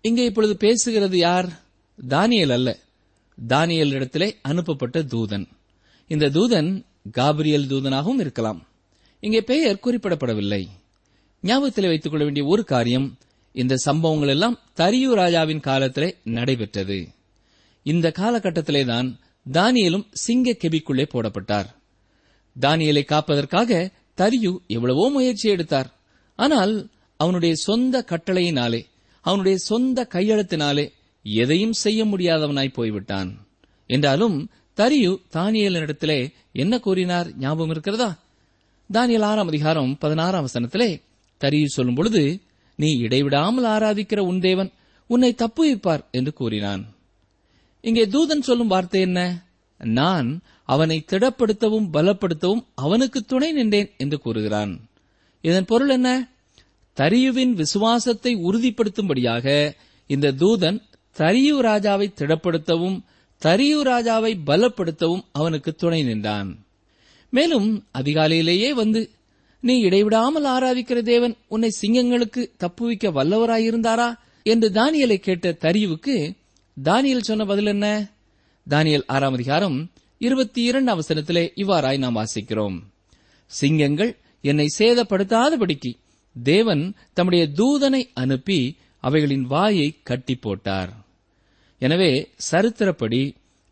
இங்கே 0.00 0.24
இப்பொழுது 0.24 0.56
பேசுகிறது 0.56 1.16
யார்? 1.16 1.48
தானியல் 2.08 2.52
அல்ல. 2.52 2.78
தானியல் 3.48 3.92
இடத்திலே 3.92 4.36
அனுப்பப்பட்ட 4.42 5.02
தூதன். 5.02 5.46
இந்த 6.12 6.26
தூதன் 6.28 6.70
காபிரியல் 7.18 7.68
தூதனாகவும் 7.72 8.20
இருக்கலாம். 8.20 8.60
இங்கே 9.22 9.40
பெயர் 9.42 9.82
குறிப்பிடப்படவில்லை. 9.84 10.62
ஞாபகத்தில் 11.42 11.86
வைத்துக் 11.86 12.12
கொள்ள 12.12 12.24
வேண்டிய 12.24 12.46
ஒரு 12.46 12.64
காரியம் 12.64 13.06
இந்த 13.52 13.74
சம்பவங்கள் 13.76 14.28
எல்லாம் 14.28 14.58
தரியு 14.76 15.10
ராஜாவின் 15.14 15.60
காலத்திலே 15.60 16.08
நடைபெற்றது. 16.36 16.98
இந்த 17.86 18.12
காலகட்டத்திலே 18.18 18.82
தான் 18.84 19.08
தானியலும் 19.46 20.06
சிங்க 20.24 20.56
கெபிக்குள்ளே 20.62 21.06
போடப்பட்டார். 21.12 21.68
தானியலை 22.56 23.04
காப்பதற்காக 23.04 23.90
தரியு 24.16 24.52
எவ்வளவோ 24.66 25.10
முயற்சி 25.10 25.48
எடுத்தார். 25.48 25.88
ஆனால் 26.38 26.74
அவனுடைய 27.16 27.54
சொந்த 27.54 28.04
கட்டளையினாலே 28.10 28.82
அவனுடைய 29.24 29.56
சொந்த 29.58 30.08
கையெழுத்தினாலே 30.14 30.86
எதையும் 31.24 31.76
செய்ய 31.84 32.04
முடியாதவனாய் 32.04 32.76
போய்விட்டான். 32.78 33.30
என்றாலும் 33.86 34.36
தரியு 34.78 35.18
தானியலினிடத்திலே 35.32 36.32
என்ன 36.52 36.78
கூறினார்? 36.78 37.36
ஞாபகம் 37.38 37.70
இருக்கிறதா? 37.70 38.18
தானியல் 38.92 39.22
ஆறாம் 39.22 39.46
அதிகாரம் 39.46 39.98
பதினாறாம் 39.98 40.46
வசனத்திலே 40.46 41.02
தரியு 41.40 41.64
சொல்லும் 41.66 41.94
பொழுது 41.94 42.40
நீ 42.76 42.98
இடைவிடாமல் 42.98 43.64
ஆராதிக்கிற 43.64 44.18
உன் 44.18 44.40
தேவன் 44.40 44.70
உன்னை 45.06 45.34
தப்புவிப்பார் 45.34 46.04
என்று 46.10 46.32
கூறினான். 46.32 46.94
இங்கே 47.80 48.06
தூதன் 48.06 48.40
சொல்லும் 48.40 48.66
வார்த்தை 48.66 49.00
என்ன? 49.00 49.46
நான் 49.76 50.40
அவனை 50.64 51.04
திடப்படுத்தவும் 51.10 51.88
பலப்படுத்தவும் 51.92 52.64
அவனுக்கு 52.74 53.24
துணை 53.24 53.52
நின்றேன் 53.52 53.90
என்று 53.96 54.18
கூறுகிறான். 54.18 54.88
இதன் 55.40 55.64
பொருள் 55.64 55.88
என்ன? 55.88 56.28
தரியுவின் 56.96 57.52
விசுவாசத்தை 57.52 58.36
உறுதிப்படுத்தும்படியாக 58.36 59.72
இந்த 60.06 60.32
தூதன் 60.32 60.82
தரியு 61.16 61.54
ராஜாவை 61.60 62.06
திடப்படுத்தவும் 62.20 63.04
தரியு 63.44 63.82
ராஜாவை 63.82 64.38
பலப்படுத்தவும் 64.46 65.24
அவனுக்கு 65.32 65.74
துணை 65.74 66.02
நின்றான். 66.02 66.66
மேலும் 67.30 67.86
அதிகாலையிலேயே 67.98 68.70
வந்து 68.70 69.10
நீ 69.60 69.80
இடைவிடாமல் 69.80 70.44
ஆராதிக்கிற 70.44 71.00
தேவன் 71.00 71.36
உன்னை 71.48 71.70
சிங்கங்களுக்கு 71.80 72.50
தப்புவிக்க 72.56 73.10
வல்லவராயிருந்தாரா? 73.10 74.14
என்று 74.42 74.70
தானியலை 74.70 75.16
கேட்ட 75.16 75.56
தரியுவுக்கு 75.60 76.36
தானியல் 76.84 77.20
சொன்ன 77.20 77.44
பதில் 77.44 77.66
என்ன? 77.66 78.10
தானியல் 78.70 79.02
ஆறாம் 79.06 79.32
அதிகாரம் 79.32 79.90
இருபத்தி 80.18 80.62
இரண்டாம் 80.62 81.00
வசனத்திலே 81.00 81.52
இவ்வாறாய் 81.56 81.98
நாம் 81.98 82.16
வாசிக்கிறோம். 82.16 82.78
சிங்கங்கள் 83.46 84.18
என்னை 84.40 84.66
சேதப்படுத்தாதபடிக்கு 84.78 85.92
தேவன் 86.42 86.94
தம்முடைய 87.12 87.48
தூதனை 87.56 88.10
அனுப்பி 88.14 88.76
அவைகளின் 88.98 89.46
வாயை 89.46 89.98
கட்டி 90.02 90.34
போட்டார் 90.34 91.01
எனவே 91.84 92.10
சரித்திரப்படி 92.50 93.20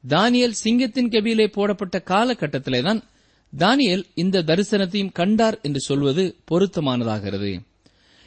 தானியல் 0.09 0.59
சிங்கத்தின் 0.64 1.09
கெபியிலே 1.09 1.46
போடப்பட்ட 1.46 2.03
காலகட்டத்திலேதான் 2.05 3.01
தானியல் 3.59 4.05
இந்த 4.14 4.42
தரிசனத்தையும் 4.42 5.12
கண்டார் 5.12 5.59
என்று 5.62 5.81
சொல்வது 5.81 6.37
பொருத்தமானதாகிறது. 6.51 7.51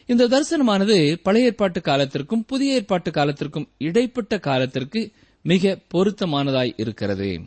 இந்த 0.06 0.28
தரிசனமானது 0.28 1.19
பழைய 1.24 1.48
ஏற்பாட்டு 1.48 1.82
காலத்திற்கும் 1.82 2.46
புதிய 2.46 2.74
ஏற்பாட்டு 2.74 3.12
காலத்திற்கும் 3.12 3.67
இடைப்பட்ட 3.78 4.39
காலத்திற்கு 4.39 5.12
மிக 5.41 5.80
பொருத்தமானதாய் 5.93 6.74
இருக்கிறது. 6.78 7.41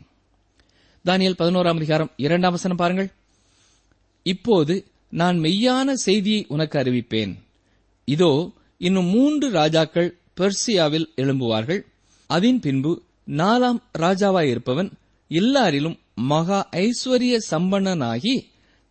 தானியல் 1.05 1.39
பதினோராம் 1.39 1.75
அதிகாரம் 1.75 2.11
இரண்டாம் 2.17 2.51
வசனம் 2.51 2.77
பாருங்கள். 2.77 3.11
இப்போது 4.23 4.85
நான் 5.09 5.37
மெய்யான 5.37 5.91
செய்தியை 5.91 6.45
உனக்கு 6.47 6.79
அறிவிப்பேன். 6.79 7.35
இதோ 8.05 8.51
இன்னும் 8.77 9.05
மூன்று 9.05 9.51
ராஜாக்கள் 9.51 10.17
பெர்சியாவில் 10.37 11.07
எழும்புவார்கள். 11.15 11.81
அதன் 12.27 12.59
பின்பு 12.59 13.03
நாலாம் 13.27 13.79
ராஜாவாயிருப்பவன் 13.97 14.91
எல்லாரிலும் 15.29 15.97
மகா 16.15 16.69
ஐஸ்வர்ய 16.71 17.37
சம்பன்னனாகி 17.51 18.41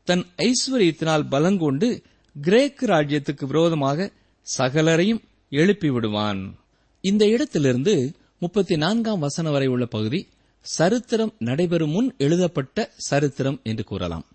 தன் 0.04 0.24
ஐஸ்வர்யத்தினால் 0.36 1.26
பலங்கொண்டு 1.30 2.02
கிரேக்கு 2.42 2.84
ராஜ்யத்துக்கு 2.86 3.44
விரோதமாக 3.46 4.12
சகலரையும் 4.58 5.22
எழுப்பிவிடுவான். 5.50 6.52
இந்த 7.00 7.26
இடத்திலிருந்து 7.26 8.12
முப்பத்தி 8.38 8.76
நான்காம் 8.76 9.18
வசனம் 9.18 9.52
வரை 9.52 9.66
உள்ள 9.66 9.86
பகுதி 9.86 10.28
சரித்திரம் 10.60 11.34
நடைபெறும் 11.38 11.90
முன் 11.90 12.14
எழுதப்பட்ட 12.18 12.90
சரித்திரம் 12.96 13.60
என்று 13.62 13.84
கூறலாம். 13.84 14.26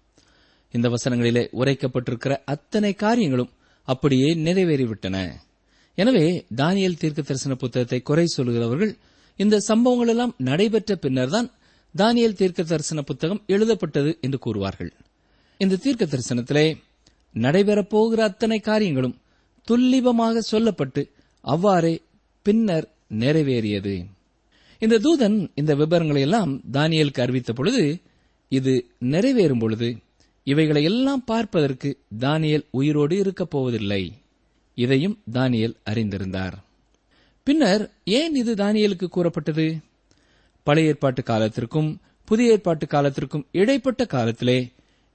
இந்த 0.71 0.89
வசனங்களிலே 0.89 1.47
உரைக்கப்பட்டிருக்கிற 1.51 2.37
அத்தனை 2.45 2.93
காரியங்களும் 2.93 3.51
அப்படியே 3.83 4.33
நிறைவேறிவிட்டன. 4.33 5.17
எனவே 6.01 6.25
தானியல் 6.55 6.99
தீர்க்க 7.01 7.21
தரிசன 7.21 7.55
புத்தகத்தை 7.55 7.99
குறை 8.01 8.25
சொல்கிறவர்கள் 8.35 8.93
இந்த 9.39 9.59
சம்பவங்கள் 9.69 10.11
எல்லாம் 10.13 10.33
நடைபெற்ற 10.49 10.95
பின்னர்தான் 10.95 11.47
தானியல் 11.95 12.37
தீர்க்க 12.39 12.61
தரிசன 12.63 12.99
புத்தகம் 13.01 13.41
எழுதப்பட்டது 13.47 14.11
என்று 14.25 14.37
கூறுவார்கள். 14.45 14.91
இந்த 15.59 15.79
தீர்க்க 15.85 16.03
தரிசனத்திலே 16.05 16.65
நடைபெறப் 17.35 17.91
போகிற 17.93 18.19
அத்தனை 18.23 18.59
காரியங்களும் 18.59 19.17
துல்லிபமாக 19.67 20.41
சொல்லப்பட்டு 20.51 21.01
அவ்வாறே 21.43 21.93
பின்னர் 22.45 22.87
நிறைவேறியது. 23.23 23.95
இந்த 24.81 24.99
தூதன் 25.05 25.37
இந்த 25.55 25.71
விபரங்களை 25.75 26.21
எல்லாம் 26.27 26.53
தானியலுக்கு 26.77 27.21
அறிவித்த 27.25 27.51
பொழுது 27.53 27.83
இது 28.51 28.73
நிறைவேறும் 29.13 29.61
பொழுது 29.63 29.89
இவைகளை 30.47 30.83
எல்லாம் 30.83 31.23
பார்ப்பதற்கு 31.23 31.89
தானியல் 32.19 32.65
உயிரோடு 32.71 33.15
இருக்கப் 33.17 33.51
போவதில்லை. 33.53 34.03
இதையும் 34.83 35.15
தானியல் 35.33 35.75
அறிந்திருந்தார். 35.89 36.55
பின்னர் 37.47 37.83
ஏன் 38.17 38.35
இது 38.35 38.53
தானியலுக்கு 38.53 39.07
கூறப்பட்டது? 39.07 39.65
பழைய 40.67 40.89
ஏற்பாட்டு 40.89 41.21
காலத்திற்கும் 41.23 41.89
புதிய 42.27 42.51
ஏற்பாட்டு 42.51 42.85
காலத்திற்கும் 42.87 43.45
இடைப்பட்ட 43.51 44.05
காலத்திலே 44.05 44.59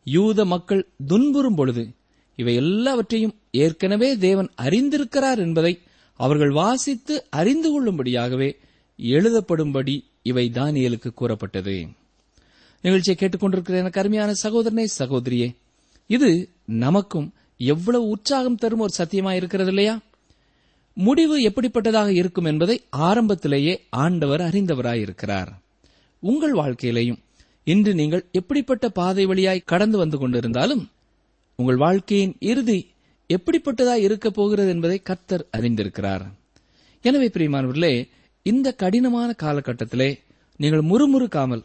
யூத 0.07 0.45
மக்கள் 0.45 0.83
துன்புறும் 1.07 1.55
பொழுது 1.55 1.85
இவை 2.37 2.55
எல்லாவற்றையும் 2.55 3.35
ஏற்கனவே 3.51 4.09
தேவன் 4.19 4.51
அறிந்திருக்கிறார் 4.63 5.39
என்பதை 5.39 5.73
அவர்கள் 6.21 6.51
வாசித்து 6.51 7.15
அறிந்து 7.31 7.69
கொள்ளும்படியாகவே 7.71 8.51
எழுதப்படும்படி 8.99 9.95
இவை 10.23 10.45
தானியலுக்கு 10.55 11.11
கூறப்பட்டது. 11.15 11.77
நிகழ்ச்சியை 12.83 13.17
கேட்டுக்கொண்டிருக்கிற 13.19 13.77
எனக்கு 13.77 14.01
அருமையான 14.01 14.33
சகோதரனே 14.43 14.85
சகோதரியே 14.99 15.49
இது 16.11 16.31
நமக்கும் 16.67 17.29
எவ்வளவு 17.57 18.09
உற்சாகம் 18.09 18.57
தரும் 18.57 18.79
ஒரு 18.79 18.93
சத்தியமாயிருக்கிறது 18.99 19.67
இல்லையா? 19.67 20.01
முடிவு 20.93 21.41
எப்படிப்பட்டதாக 21.41 22.09
இருக்கும் 22.09 22.45
என்பதை 22.45 22.83
ஆரம்பத்திலேயே 22.91 23.85
ஆண்டவர் 23.91 24.41
அறிந்தவராயிருக்கிறார். 24.41 25.49
உங்கள் 26.21 26.53
வாழ்க்கையிலையும் 26.53 27.19
இன்று 27.65 27.95
நீங்கள் 27.95 28.25
எப்படிப்பட்ட 28.33 28.89
பாதை 28.89 29.27
வழியாய் 29.27 29.63
கடந்து 29.65 29.99
வந்து 29.99 30.29
கொண்டிருந்தாலும் 30.29 30.89
உங்கள் 31.57 31.77
வாழ்க்கையின் 31.77 32.37
இறுதி 32.41 32.91
எப்படிப்பட்டதாய் 33.29 34.03
இருக்கப் 34.03 34.35
போகிறது 34.35 34.69
என்பதை 34.69 35.03
கர்த்தர் 35.03 35.47
அறிந்திருக்கிறார். 35.53 36.25
எனவே 37.03 37.27
பிரியமானவர்களே 37.27 38.09
இந்த 38.43 38.73
கடினமான 38.73 39.35
காலகட்டத்திலே 39.43 40.19
நீங்கள் 40.57 40.81
முறுமுறுக்காமல் 40.81 41.65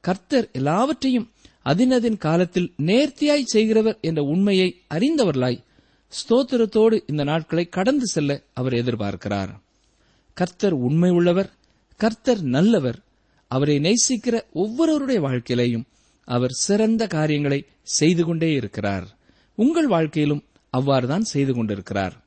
கர்த்தர் 0.00 0.48
எல்லாவற்றையும் 0.52 1.30
அதினதின் 1.64 2.16
காலத்தில் 2.16 2.74
நேர்த்தியாய் 2.82 3.44
செய்கிறவர் 3.44 3.98
என்ற 4.00 4.22
உண்மையை 4.22 4.80
அறிந்தவர்களாய் 4.94 5.64
ஸ்தோத்திரத்தோடு 6.08 7.00
இந்த 7.06 7.24
நாட்களை 7.24 7.68
கடந்து 7.68 8.06
செல்ல 8.06 8.42
அவர் 8.52 8.72
எதிர்பார்க்கிறார். 8.72 9.48
கர்த்தர் 10.32 10.72
உண்மை 10.72 11.10
உள்ளவர் 11.10 11.52
கர்த்தர் 11.96 12.42
நல்லவர். 12.42 12.98
அவரை 13.48 13.78
நேசிக்கிற 13.78 14.42
ஒவ்வொருவருடைய 14.52 15.20
வாழ்க்கையிலையும் 15.20 15.84
அவர் 16.24 16.50
சிறந்த 16.50 17.06
காரியங்களை 17.06 17.66
செய்து 17.82 18.24
கொண்டே 18.24 18.52
இருக்கிறார். 18.52 19.16
உங்கள் 19.54 19.86
வாழ்க்கையிலும் 19.86 20.44
அவ்வாறுதான் 20.76 21.20
செய்து 21.20 21.54
கொண்டிருக்கிறார். 21.54 22.24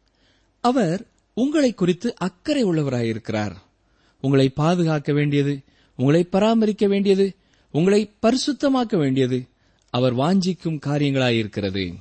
அவர் 0.61 1.05
உங்களை 1.33 1.73
குறித்து 1.73 2.15
அக்கறை 2.17 2.63
உள்ளவராயிருக்கிறார். 2.65 3.55
உங்களை 4.21 4.49
பாதுகாக்க 4.49 5.13
வேண்டியது 5.13 5.59
உங்களை 5.95 6.23
பராமரிக்க 6.23 6.87
வேண்டியது 6.87 7.35
உங்களை 7.71 8.11
பரிசுத்தமாக்க 8.21 8.97
வேண்டியது 8.97 9.47
அவர் 9.89 10.15
வாஞ்சிக்கும் 10.15 10.79
காரியங்களாயிருக்கிறது. 10.85 11.93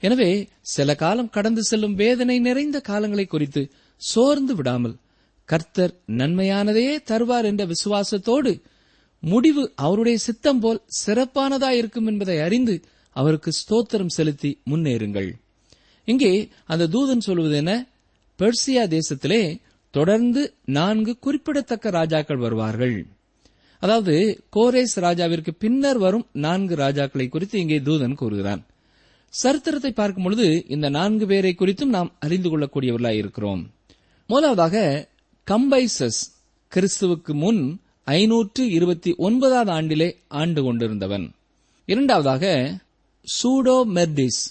எனவே 0.00 0.48
சில 0.60 0.94
காலம் 0.94 1.30
கடந்து 1.30 1.62
செல்லும் 1.62 1.94
வேதனை 1.94 2.38
நிறைந்த 2.38 2.82
காலங்களை 2.88 3.26
குறித்து 3.26 3.70
சோர்ந்து 3.96 4.54
விடாமல் 4.54 4.96
கர்த்தர் 5.44 5.94
நன்மையானதையே 6.08 6.96
தருவார் 7.04 7.44
என்ற 7.44 7.66
விசுவாசத்தோடு 7.66 8.62
முடிவு 9.20 9.72
அவருடைய 9.74 10.18
சித்தம் 10.18 10.60
போல் 10.60 10.82
சிறப்பானதாயிருக்கும் 11.06 12.06
என்பதை 12.06 12.38
அறிந்து 12.40 12.82
அவருக்கு 13.12 13.50
ஸ்தோத்திரம் 13.50 14.14
செலுத்தி 14.16 14.60
முன்னேறுங்கள். 14.70 15.30
இங்கே 16.04 16.48
அந்த 16.64 16.86
தூதன் 16.86 17.18
சொல்வது 17.18 17.56
என்ன? 17.56 17.86
பெர்சியா 18.38 18.84
தேசத்திலே 18.96 19.60
தொடர்ந்து 19.90 20.54
நான்கு 20.64 21.18
குறிப்பிடத்தக்க 21.18 21.90
ராஜாக்கள் 21.90 22.36
வருவார்கள். 22.36 23.06
அதாவது 23.80 24.44
கோரேஸ் 24.56 24.94
ராஜாவிற்கு 24.96 25.52
பின்னர் 25.58 25.98
வரும் 25.98 26.26
நான்கு 26.32 26.74
ராஜாக்களை 26.74 27.28
குறித்து 27.28 27.58
இங்கே 27.60 27.78
தூதன் 27.78 28.14
கூறுகிறான். 28.14 28.62
சரித்திரத்தை 29.28 29.92
பார்க்கும் 29.92 30.22
பொழுது 30.22 30.64
இந்த 30.68 30.88
நான்கு 30.88 31.26
பேரை 31.26 31.54
குறித்தும் 31.58 31.94
நாம் 31.96 32.10
அறிந்து 32.20 32.48
கொள்ளக்கூடியவர்களாய் 32.50 33.20
இருக்கிறோம். 33.22 33.62
முதலாவதாக 34.26 35.08
கம்பைசஸ் 35.46 36.20
கிறிஸ்துவுக்கு 36.72 37.34
முன் 37.34 37.80
ஐநூற்று 38.04 38.62
இருபத்தி 38.70 39.14
ஒன்பதாவது 39.16 39.70
ஆண்டிலே 39.72 40.08
ஆண்டு 40.28 40.62
கொண்டிருந்தவன். 40.62 41.26
இரண்டாவதாக 41.86 42.44
சூடோ 43.26 43.76
மெர்டிஸ். 43.96 44.42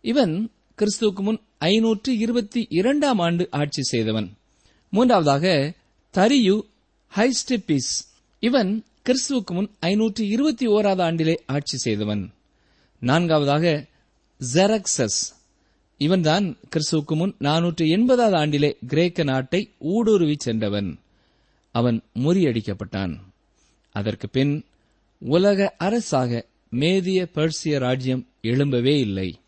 இவன் 0.00 0.34
கிறிஸ்துவுக்கு 0.78 1.22
முன் 1.28 1.40
ஐநூற்று 1.58 2.12
இருபத்தி 2.18 2.66
இரண்டாம் 2.70 3.18
ஆண்டு 3.18 3.48
ஆட்சி 3.50 3.82
செய்தவன். 3.82 4.28
மூன்றாவதாக 4.88 5.74
தரியு 6.14 6.56
ஹைஸ்டிபிஸ் 7.12 7.92
இவன் 8.44 8.84
கிறிஸ்துவுக்கு 9.04 9.52
முன் 9.52 9.70
ஐநூற்று 9.80 10.28
இருபத்தி 10.28 10.66
ஓராவது 10.66 11.02
ஆண்டிலே 11.02 11.34
ஆட்சி 11.46 11.76
செய்தவன். 11.76 12.32
நான்காவதாக 13.00 13.86
ஜெரக்சஸ் 14.54 15.18
இவன்தான் 15.98 16.56
கிறிஸ்துவுக்கு 16.70 17.14
முன் 17.14 17.34
நானூற்று 17.38 17.84
எண்பதாவது 17.84 18.36
ஆண்டிலே 18.36 18.76
கிரேக்க 18.86 19.22
நாட்டை 19.22 19.70
ஊடுருவி 19.78 20.34
சென்றவன். 20.38 20.98
அவன் 21.70 22.02
முறியடிக்கப்பட்டான். 22.14 23.18
அதற்கு 23.92 24.28
பின் 24.28 24.64
உலக 25.18 25.74
அரசாக 25.78 26.46
மேதிய 26.70 27.26
பெர்சிய 27.34 27.78
ராஜ்யம் 27.78 28.26
எழும்பவே 28.42 28.98
இல்லை. 28.98 29.38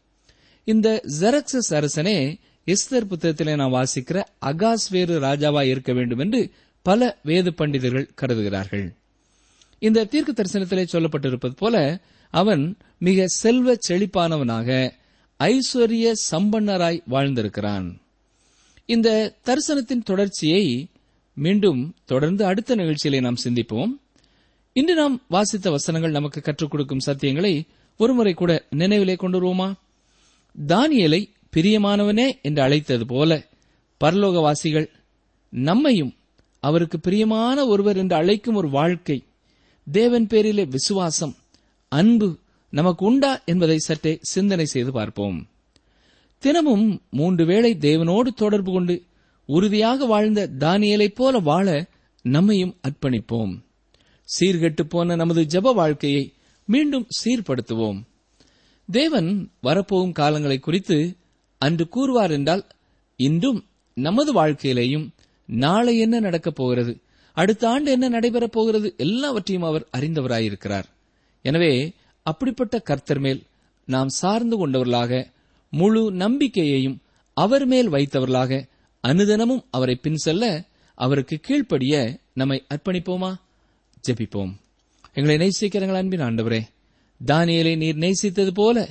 இந்த 0.64 1.02
ஜெரக்சஸ் 1.20 1.74
அரசனே 1.74 2.38
இஸ்தர் 2.66 3.08
புத்தகத்திலே 3.10 3.56
நாம் 3.56 3.72
வாசிக்கிற 3.72 4.24
அகாஸ்வேறு 4.46 5.18
ராஜாவா 5.20 5.62
இருக்க 5.62 5.92
வேண்டும் 5.92 6.18
என்று 6.18 6.50
பல 6.84 7.18
வேத 7.22 7.50
பண்டிதர்கள் 7.50 8.10
கருதுகிறார்கள். 8.14 8.86
இந்த 9.78 10.04
தீர்க்க 10.04 10.32
தரிசனத்திலே 10.32 10.84
சொல்லப்பட்டிருப்பது 10.92 11.54
போல 11.56 12.00
அவன் 12.30 12.76
மிக 12.98 13.26
செல்வ 13.26 13.74
செழிப்பானவனாக 13.88 14.92
ஐஸ்வர்ய 15.38 16.12
சம்பன்னராய் 16.30 17.00
வாழ்ந்திருக்கிறான். 17.10 17.86
இந்த 18.86 19.08
தரிசனத்தின் 19.44 20.02
தொடர்ச்சியை 20.04 20.88
மீண்டும் 21.34 21.94
தொடர்ந்து 22.04 22.44
அடுத்த 22.44 22.76
நிகழ்ச்சியிலே 22.76 23.20
நாம் 23.20 23.42
சிந்திப்போம். 23.44 23.92
இன்று 24.72 24.94
நாம் 24.94 25.22
வாசித்த 25.28 25.70
வசனங்கள் 25.70 26.10
நமக்கு 26.10 26.40
கற்றுக் 26.40 26.70
கொடுக்கும் 26.70 27.06
சத்தியங்களை 27.06 27.54
ஒருமுறை 27.96 28.34
கூட 28.34 28.64
நினைவிலே 28.70 29.16
கொண்டு 29.16 29.38
வருவோமா? 29.38 29.68
தானியலை 30.66 31.22
பிரியமானவனே 31.56 32.28
என்று 32.42 32.62
அழைத்தது 32.62 33.06
போல 33.06 33.46
பரலோகவாசிகள் 34.00 34.88
நம்மையும் 35.48 36.14
அவருக்கு 36.64 37.00
பிரியமான 37.00 37.66
ஒருவர் 37.66 37.96
என்று 37.96 38.16
அழைக்கும் 38.16 38.54
ஒரு 38.54 38.68
வாழ்க்கை. 38.70 39.22
தேவன் 39.92 40.26
பேரிலே 40.26 40.64
விசுவாசம் 40.64 41.34
அன்பு 41.88 42.38
நமக்கு 42.70 43.06
உண்டா 43.06 43.42
என்பதை 43.44 43.78
சற்றே 43.78 44.18
சிந்தனை 44.20 44.64
செய்து 44.64 44.92
பார்ப்போம். 44.92 45.48
தினமும் 46.38 47.00
மூன்று 47.10 47.46
வேளை 47.46 47.76
தேவனோடு 47.80 48.26
தொடர்பு 48.34 48.72
கொண்டு 48.72 49.02
உறுதியாக 49.46 50.04
வாழ்ந்த 50.04 50.50
தானியலைப் 50.58 51.14
போல 51.14 51.38
வாழ 51.38 51.88
நம்மையும் 52.22 52.76
அர்ப்பணிப்போம். 52.82 53.64
சீர்கெட்டுப் 54.24 54.88
போன 54.88 55.14
நமது 55.14 55.42
ஜெப 55.42 55.74
வாழ்க்கையை 55.74 56.32
மீண்டும் 56.64 57.06
சீர்படுத்துவோம். 57.24 58.00
தேவன் 58.90 59.50
வரப்போகும் 59.60 60.16
காலங்களை 60.18 60.58
குறித்து 60.58 61.16
அன்று 61.58 61.88
கூறுவார் 61.88 62.30
என்றால் 62.30 62.66
இன்றும் 63.16 63.64
நமது 63.94 64.32
வாழ்க்கையிலேயும் 64.32 65.13
நாளை 65.46 65.98
என்ன 65.98 66.20
நடக்கப் 66.20 66.54
போகிறது? 66.54 67.00
அடுத்த 67.32 67.68
ஆண்டு 67.68 67.90
என்ன 67.90 68.08
நடைபெறப் 68.08 68.52
போகிறது? 68.52 68.94
எல்லாவற்றையும் 68.96 69.66
அவர் 69.66 69.88
அறிந்தவராயிருக்கிறார். 69.96 70.84
எனவே 71.42 71.92
அப்படிப்பட்ட 72.22 72.78
கர்த்தர் 72.78 73.18
மேல் 73.18 73.42
நாம் 73.84 74.08
சார்ந்து 74.08 74.56
கொண்டவர்களாக 74.56 75.30
முழு 75.70 76.12
நம்பிக்கையையும் 76.12 77.00
அவர் 77.34 77.66
மேல் 77.66 77.90
வைத்தவர்களாக 77.90 78.68
அனுதனமும் 79.02 79.64
அவரை 79.70 79.94
பின் 79.94 80.16
செல்ல 80.16 80.64
அவருக்கு 80.94 81.40
கீழ்ப்படிய 81.40 82.18
நம்மை 82.32 82.64
அர்ப்பணிப்போமா? 82.74 83.34
ஜெபிப்போம். 84.08 84.52
எங்களை 85.14 85.48
நேசிக்கிறங்கள் 85.48 85.94
அன்பின் 85.94 86.20
ஆண்டவரே 86.20 86.60
தானியலை 87.26 87.76
நீர் 87.76 87.96
நேசித்தது 87.96 88.50
போல 88.54 88.88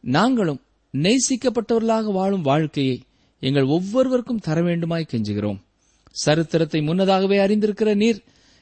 நாங்களும் 0.00 0.60
நேசிக்கப்பட்டவர்களாக 0.92 2.12
வாழும் 2.12 2.42
வாழ்க்கையை 2.42 3.02
எங்கள் 3.46 3.72
ஒவ்வொருவருக்கும் 3.74 4.44
தர 4.46 4.58
வேண்டுமாய் 4.62 5.10
கெஞ்சுகிறோம். 5.10 5.58
சரித்திரத்தை 6.24 6.80
முன்னதாகவே 6.80 7.36
அறிந்திருக்கிற 7.38 7.90
நீர் 7.94 8.18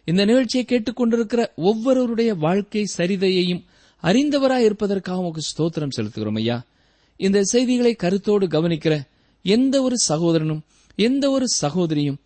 இந்த 0.08 0.22
நிகழ்ச்சியை 0.24 0.64
கேட்டுக்கொண்டிருக்கிற 0.66 1.42
ஒவ்வொருவருடைய 1.68 2.30
வாழ்க்கை 2.34 2.82
சரிதையையும் 2.96 3.62
அறிந்தவராய் 4.02 4.66
இருப்பதற்காக 4.68 5.22
உமக்கு 5.22 5.42
ஸ்தோத்திரம் 5.50 5.94
செலுத்துகிறோம் 5.96 6.38
ஐயா. 6.40 6.56
இந்த 7.20 7.38
செய்திகளை 7.52 7.92
கருத்தோடு 7.94 8.46
கவனிக்கிற 8.46 8.94
எந்த 9.44 9.74
ஒரு 9.82 9.96
சகோதரனும் 10.08 10.62
எந்த 10.98 11.24
ஒரு 11.30 11.46
சகோதரியும் 11.62 12.18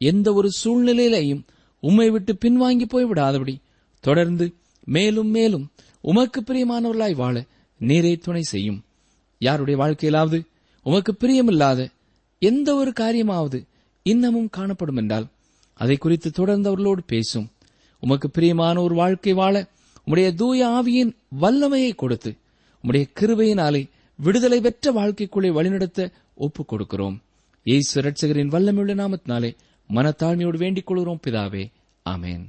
எந்த 0.00 0.28
ஒரு 0.32 0.48
சூழ்நிலையிலையும் 0.62 1.42
உம்மை 1.82 2.08
விட்டு 2.10 2.32
பின்வாங்கி 2.44 2.86
போய் 2.88 3.08
விடாதபடி 3.10 3.54
தொடர்ந்து 4.04 4.46
மேலும் 4.84 5.30
மேலும் 5.30 5.64
உமக்கு 6.00 6.40
பிரியமானவர்களாய் 6.40 7.20
வாழ 7.22 7.36
நீரே 7.80 8.12
துணை 8.18 8.42
செய்யும். 8.52 8.80
யாருடைய 9.40 9.76
வாழ்க்கையிலாவது 9.82 10.38
உமக்கு 10.86 11.12
பிரியமில்லாத 11.20 11.80
எந்த 12.42 12.74
ஒரு 12.74 12.92
காரியமாவது 13.00 13.66
இன்னமும் 14.02 14.48
காணப்படும் 14.50 14.96
என்றால் 14.96 15.26
அதை 15.74 15.96
குறித்து 15.96 16.30
தொடர்ந்து 16.30 16.68
அவர்களோடு 16.68 17.02
பேசும். 17.02 17.50
உமக்கு 18.00 18.30
பிரியமான 18.30 18.80
ஒரு 18.80 18.94
வாழ்க்கை 18.94 19.32
வாழ 19.32 19.66
உம்முடைய 20.06 20.34
தூய 20.34 20.66
ஆவியின் 20.66 21.12
வல்லமையை 21.40 21.94
கொடுத்து 21.94 22.36
உம்முடைய 22.82 23.04
கிருபையினாலே 23.20 23.88
விடுதலை 24.16 24.60
பெற்ற 24.60 24.92
வாழ்க்கைக்குள்ளே 24.92 25.52
வழிநடத்த 25.52 26.10
ஒப்புக் 26.34 26.72
கொடுக்கிறோம். 26.72 27.16
இயேசு 27.62 28.02
ரட்சகரின் 28.02 28.52
வல்லமையுள்ள 28.54 28.94
நாமத்தினாலே 28.94 29.56
மனத்தாழ்மையோடு 29.88 30.56
வேண்டிக் 30.56 30.86
கொள்கிறோம் 30.86 31.20
பிதாவே. 31.26 31.70
ஆமேன். 32.10 32.44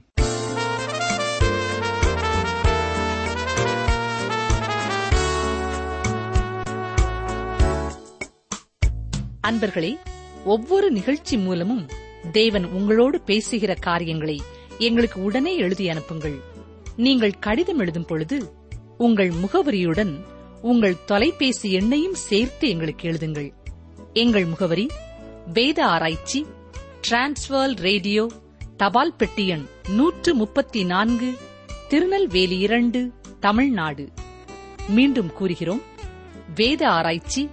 அன்பர்களே 9.51 9.97
ஒவ்வொரு 10.45 10.91
நிகழ்ச்சி 10.91 11.37
மூலமும் 11.37 11.89
தேவன் 12.31 12.65
உங்களோடு 12.65 13.21
பேசுகிற 13.21 13.73
காரியங்களை 13.73 14.41
எங்களுக்கு 14.77 15.23
உடனே 15.23 15.57
எழுதி 15.57 15.89
அனுப்புங்கள். 15.89 16.39
நீங்கள் 16.95 17.39
கடிதம் 17.39 17.79
எழுதும் 17.79 18.05
பொழுது 18.05 18.53
உங்கள் 18.97 19.29
முகவரியுடன் 19.29 20.25
உங்கள் 20.61 21.03
தொலைபேசி 21.05 21.77
எண்ணையும் 21.77 22.13
சேர்த்து 22.13 22.69
எங்களுக்கு 22.69 23.09
எழுதுங்கள். 23.09 23.53
எங்கள் 24.13 24.45
முகவரி 24.45 24.87
வேத 25.53 25.85
ஆராய்ச்சி 25.85 26.45
டிரான்ஸ்வர் 27.09 27.77
ரேடியோ 27.77 28.29
தபால் 28.77 29.15
பெட்டி 29.15 29.47
எண் 29.47 29.65
நூற்று 29.89 30.35
முப்பத்தி 30.35 30.83
நான்கு 30.83 31.37
திருநெல்வேலி 31.87 32.57
இரண்டு 32.57 33.13
தமிழ்நாடு. 33.39 34.09
மீண்டும் 34.89 35.33
கூறுகிறோம் 35.33 35.81
வேத 36.55 36.89
ஆராய்ச்சி 36.89 37.49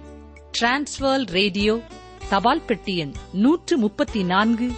டிரான்ஸ்வர் 0.57 1.23
ரேடியோ 1.29 1.79
தபால் 2.29 2.61
பெட்டி 2.67 2.97
எண் 2.97 3.13
நூற்று 3.33 3.77
முப்பத்தி 3.77 4.23
நான்கு 4.23 4.71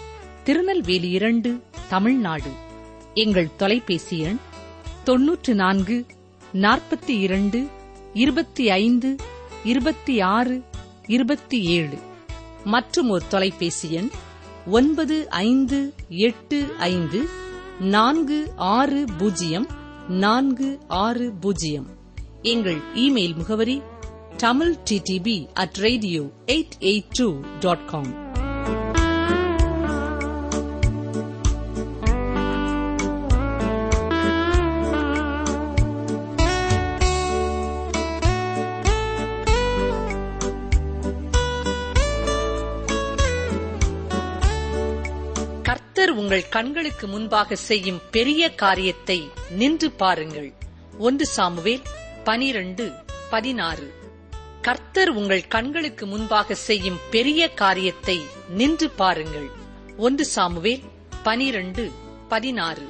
திருநெல்வேலி 0.44 1.10
இரண்டு 1.10 1.64
தமிழ்நாடு. 1.90 2.52
எங்கள் 3.14 3.56
தொலைபேசி 3.58 4.20
எண் 4.20 4.40
தொன்னூற்று 5.04 5.56
நான்கு 5.56 6.06
நாற்பத்தி 6.54 7.16
இரண்டு 7.20 7.68
இருபத்தி 8.14 8.70
ஐந்து 8.70 9.16
இருபத்தி 9.64 10.22
ஆறு 10.22 10.64
இருபத்தி 11.08 11.62
ஏழு 11.64 11.98
மற்றும் 12.64 13.10
ஒரு 13.10 13.24
தொலைபேசி 13.30 13.92
எண் 13.92 14.10
ஒன்பது 14.68 15.30
ஐந்து 15.30 15.94
எட்டு 16.08 16.76
ஐந்து 16.78 17.22
நான்கு 17.80 18.54
ஆறு 18.56 19.06
பூஜ்ஜியம் 19.18 19.68
நான்கு 20.08 20.80
ஆறு 20.88 21.34
பூஜ்ஜியம். 21.42 21.88
எங்கள் 22.42 22.78
இமெயில் 22.96 23.36
முகவரி 23.36 23.82
Tamil 24.38 24.76
DTP 24.90 25.48
at 25.54 25.76
radio 25.76 26.22
eight 26.46 26.76
eight 26.80 27.04
two 27.14 27.42
dot 27.60 27.86
com 27.86 28.30
கர்த்தர் 45.62 46.10
உங்கள் 46.10 46.50
கண்களுக்கு 46.50 47.08
முன்பாக 47.08 47.56
செய்யும் 47.56 48.02
பெரிய 48.12 48.54
காரியத்தை 48.54 49.30
நின்று 49.50 49.92
பாருங்கள். 49.92 50.54
ஒன்று 50.98 51.26
சாமுவேல் 51.26 51.82
பனிரண்டு 52.24 52.92
பதினாறு. 53.30 54.01
கர்த்தர் 54.62 55.10
உங்கள் 55.10 55.48
கண்களுக்கு 55.48 56.06
முன்பாக 56.06 56.56
செய்யும் 56.56 57.00
பெரிய 57.12 57.54
காரியத்தை 57.54 58.22
நின்று 58.50 58.90
பாருங்கள். 58.90 59.50
ஒன்று 59.98 60.26
சாமுவேல் 60.26 60.84
பனிரண்டு 61.24 61.92
பதினாறு. 62.30 62.86